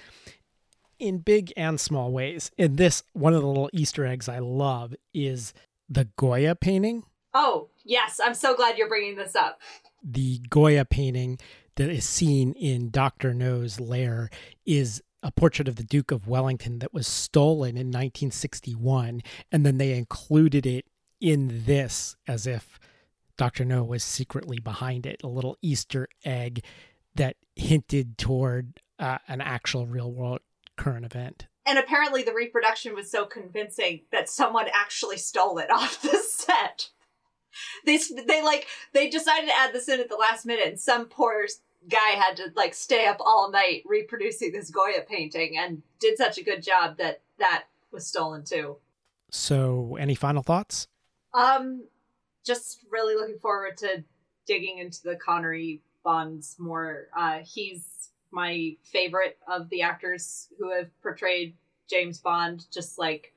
in 0.98 1.20
big 1.20 1.54
and 1.56 1.80
small 1.80 2.12
ways. 2.12 2.52
In 2.58 2.78
this, 2.78 3.04
one 3.14 3.34
of 3.34 3.42
the 3.42 3.48
little 3.48 3.70
Easter 3.74 4.06
eggs 4.06 4.28
I 4.28 4.40
love 4.40 4.96
is 5.14 5.54
the 5.88 6.06
Goya 6.16 6.56
painting. 6.56 7.04
Oh, 7.34 7.70
yes. 7.84 8.20
I'm 8.24 8.34
so 8.34 8.56
glad 8.56 8.78
you're 8.78 8.90
bringing 8.90 9.16
this 9.16 9.36
up. 9.36 9.62
The 10.04 10.40
Goya 10.50 10.86
painting 10.86 11.40
that 11.82 11.90
is 11.90 12.06
seen 12.06 12.54
in 12.54 12.92
Dr. 12.92 13.34
No's 13.34 13.80
lair 13.80 14.30
is 14.68 15.02
a 15.24 15.32
portrait 15.32 15.68
of 15.68 15.78
the 15.78 15.84
Duke 15.84 16.12
of 16.12 16.28
Wellington 16.28 16.78
that 16.78 16.94
was 16.94 17.08
stolen 17.08 17.70
in 17.70 17.88
1961. 17.88 19.24
And 19.52 19.66
then 19.66 19.80
they 19.80 19.98
included 19.98 20.68
it 20.68 20.86
in 21.20 21.64
this 21.66 22.16
as 22.28 22.46
if 22.46 22.80
Dr. 23.36 23.66
No 23.66 23.84
was 23.84 24.04
secretly 24.04 24.60
behind 24.60 25.08
it, 25.08 25.22
a 25.24 25.28
little 25.28 25.58
Easter 25.64 26.08
egg 26.24 26.64
that 27.16 27.36
hinted 27.56 28.20
toward 28.20 28.80
uh, 29.00 29.18
an 29.28 29.42
actual 29.42 29.88
real 29.88 30.12
world 30.12 30.42
current 30.78 31.06
event. 31.06 31.48
And 31.66 31.80
apparently, 31.80 32.22
the 32.22 32.34
reproduction 32.34 32.94
was 32.94 33.10
so 33.10 33.26
convincing 33.26 34.02
that 34.12 34.30
someone 34.30 34.68
actually 34.72 35.18
stole 35.18 35.58
it 35.58 35.72
off 35.72 36.00
the 36.04 36.18
set 36.18 36.92
they 37.86 38.00
they 38.28 38.42
like 38.42 38.68
they 38.94 39.10
decided 39.10 39.48
to 39.48 39.58
add 39.58 39.74
this 39.74 39.90
in 39.90 40.00
at 40.00 40.10
the 40.10 40.16
last 40.16 40.46
minute, 40.46 40.68
and 40.68 40.80
some 40.80 41.06
poor 41.06 41.48
guy 41.90 42.12
had 42.12 42.38
to 42.38 42.52
like 42.56 42.74
stay 42.74 43.06
up 43.08 43.18
all 43.20 43.52
night 43.52 43.84
reproducing 43.86 44.52
this 44.52 44.70
Goya 44.70 45.02
painting, 45.08 45.58
and 45.58 45.82
did 46.00 46.18
such 46.18 46.38
a 46.38 46.44
good 46.44 46.64
job 46.64 46.98
that 46.98 47.22
that 47.40 47.66
was 47.92 48.08
stolen 48.08 48.44
too. 48.44 48.78
So, 49.32 49.96
any 50.00 50.16
final 50.16 50.44
thoughts? 50.44 50.88
Um, 51.34 51.86
just 52.46 52.80
really 52.90 53.16
looking 53.16 53.40
forward 53.40 53.78
to 53.78 54.04
digging 54.46 54.80
into 54.80 55.02
the 55.04 55.16
Connery 55.16 55.82
Bonds 56.04 56.56
more. 56.60 57.08
Uh, 57.18 57.40
he's 57.44 58.10
my 58.32 58.76
favorite 58.84 59.38
of 59.48 59.70
the 59.70 59.82
actors 59.82 60.50
who 60.60 60.72
have 60.72 60.90
portrayed 61.02 61.56
James 61.90 62.20
Bond. 62.20 62.66
Just 62.72 62.98
like 62.98 63.34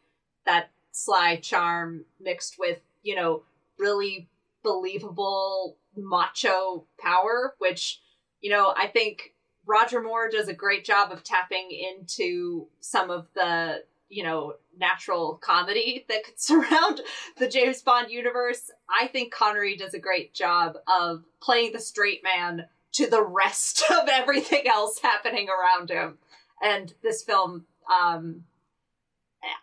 that 0.47 0.71
sly 0.91 1.37
charm 1.37 2.05
mixed 2.21 2.57
with 2.59 2.81
you 3.03 3.15
know 3.15 3.43
really 3.79 4.29
believable 4.63 5.77
macho 5.97 6.85
power, 6.99 7.55
which, 7.59 8.01
you 8.45 8.51
know, 8.51 8.75
I 8.77 8.89
think 8.89 9.33
Roger 9.65 10.03
Moore 10.03 10.29
does 10.29 10.49
a 10.49 10.53
great 10.53 10.85
job 10.85 11.11
of 11.11 11.25
tapping 11.25 11.71
into 11.71 12.67
some 12.81 13.09
of 13.11 13.27
the 13.35 13.85
you 14.11 14.23
know, 14.23 14.55
natural 14.79 15.41
comedy 15.43 16.05
that 16.09 16.25
could 16.25 16.39
surround 16.39 17.01
the 17.39 17.49
James 17.49 17.81
Bond 17.81 18.11
universe. 18.11 18.71
I 18.89 19.09
think 19.09 19.33
Connery 19.33 19.77
does 19.77 19.95
a 19.95 19.99
great 19.99 20.35
job 20.35 20.77
of 21.01 21.25
playing 21.41 21.73
the 21.73 21.81
straight 21.81 22.23
man 22.23 22.67
to 22.93 23.09
the 23.09 23.23
rest 23.23 23.83
of 23.91 24.09
everything 24.11 24.69
else 24.69 24.99
happening 24.99 25.49
around 25.49 25.89
him. 25.89 26.19
And 26.63 26.93
this 27.03 27.23
film, 27.23 27.65
um, 27.91 28.45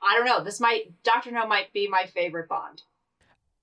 I 0.01 0.15
don't 0.17 0.25
know, 0.25 0.43
this 0.43 0.59
might, 0.59 0.91
Dr. 1.03 1.31
No 1.31 1.45
might 1.45 1.71
be 1.71 1.87
my 1.87 2.07
favorite 2.07 2.49
Bond. 2.49 2.81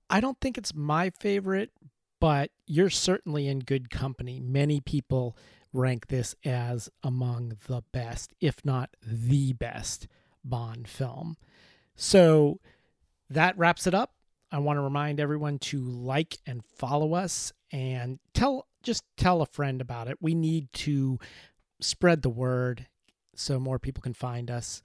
I 0.09 0.21
don't 0.21 0.39
think 0.39 0.57
it's 0.57 0.73
my 0.73 1.09
favorite, 1.09 1.71
but 2.19 2.51
you're 2.65 2.89
certainly 2.89 3.47
in 3.47 3.59
good 3.59 3.89
company. 3.89 4.39
Many 4.39 4.79
people 4.79 5.37
rank 5.73 6.07
this 6.07 6.35
as 6.43 6.89
among 7.03 7.57
the 7.67 7.83
best, 7.91 8.33
if 8.39 8.63
not 8.65 8.89
the 9.05 9.53
best, 9.53 10.07
Bond 10.43 10.87
film. 10.87 11.37
So 11.95 12.59
that 13.29 13.57
wraps 13.57 13.85
it 13.85 13.93
up. 13.93 14.13
I 14.51 14.59
want 14.59 14.77
to 14.77 14.81
remind 14.81 15.19
everyone 15.19 15.59
to 15.59 15.79
like 15.79 16.39
and 16.47 16.63
follow 16.65 17.13
us 17.13 17.53
and 17.71 18.19
tell 18.33 18.67
just 18.81 19.03
tell 19.17 19.41
a 19.41 19.45
friend 19.45 19.81
about 19.81 20.07
it. 20.07 20.17
We 20.21 20.33
need 20.33 20.71
to 20.73 21.19
spread 21.81 22.21
the 22.21 22.29
word 22.29 22.87
so 23.35 23.59
more 23.59 23.79
people 23.79 24.01
can 24.01 24.13
find 24.13 24.49
us. 24.49 24.81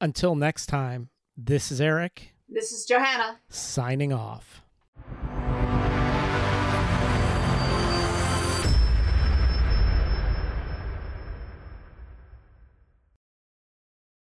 Until 0.00 0.34
next 0.34 0.66
time, 0.66 1.10
this 1.36 1.70
is 1.70 1.80
Eric. 1.80 2.34
This 2.48 2.72
is 2.72 2.84
Johanna. 2.84 3.38
Signing 3.48 4.12
off. 4.12 4.62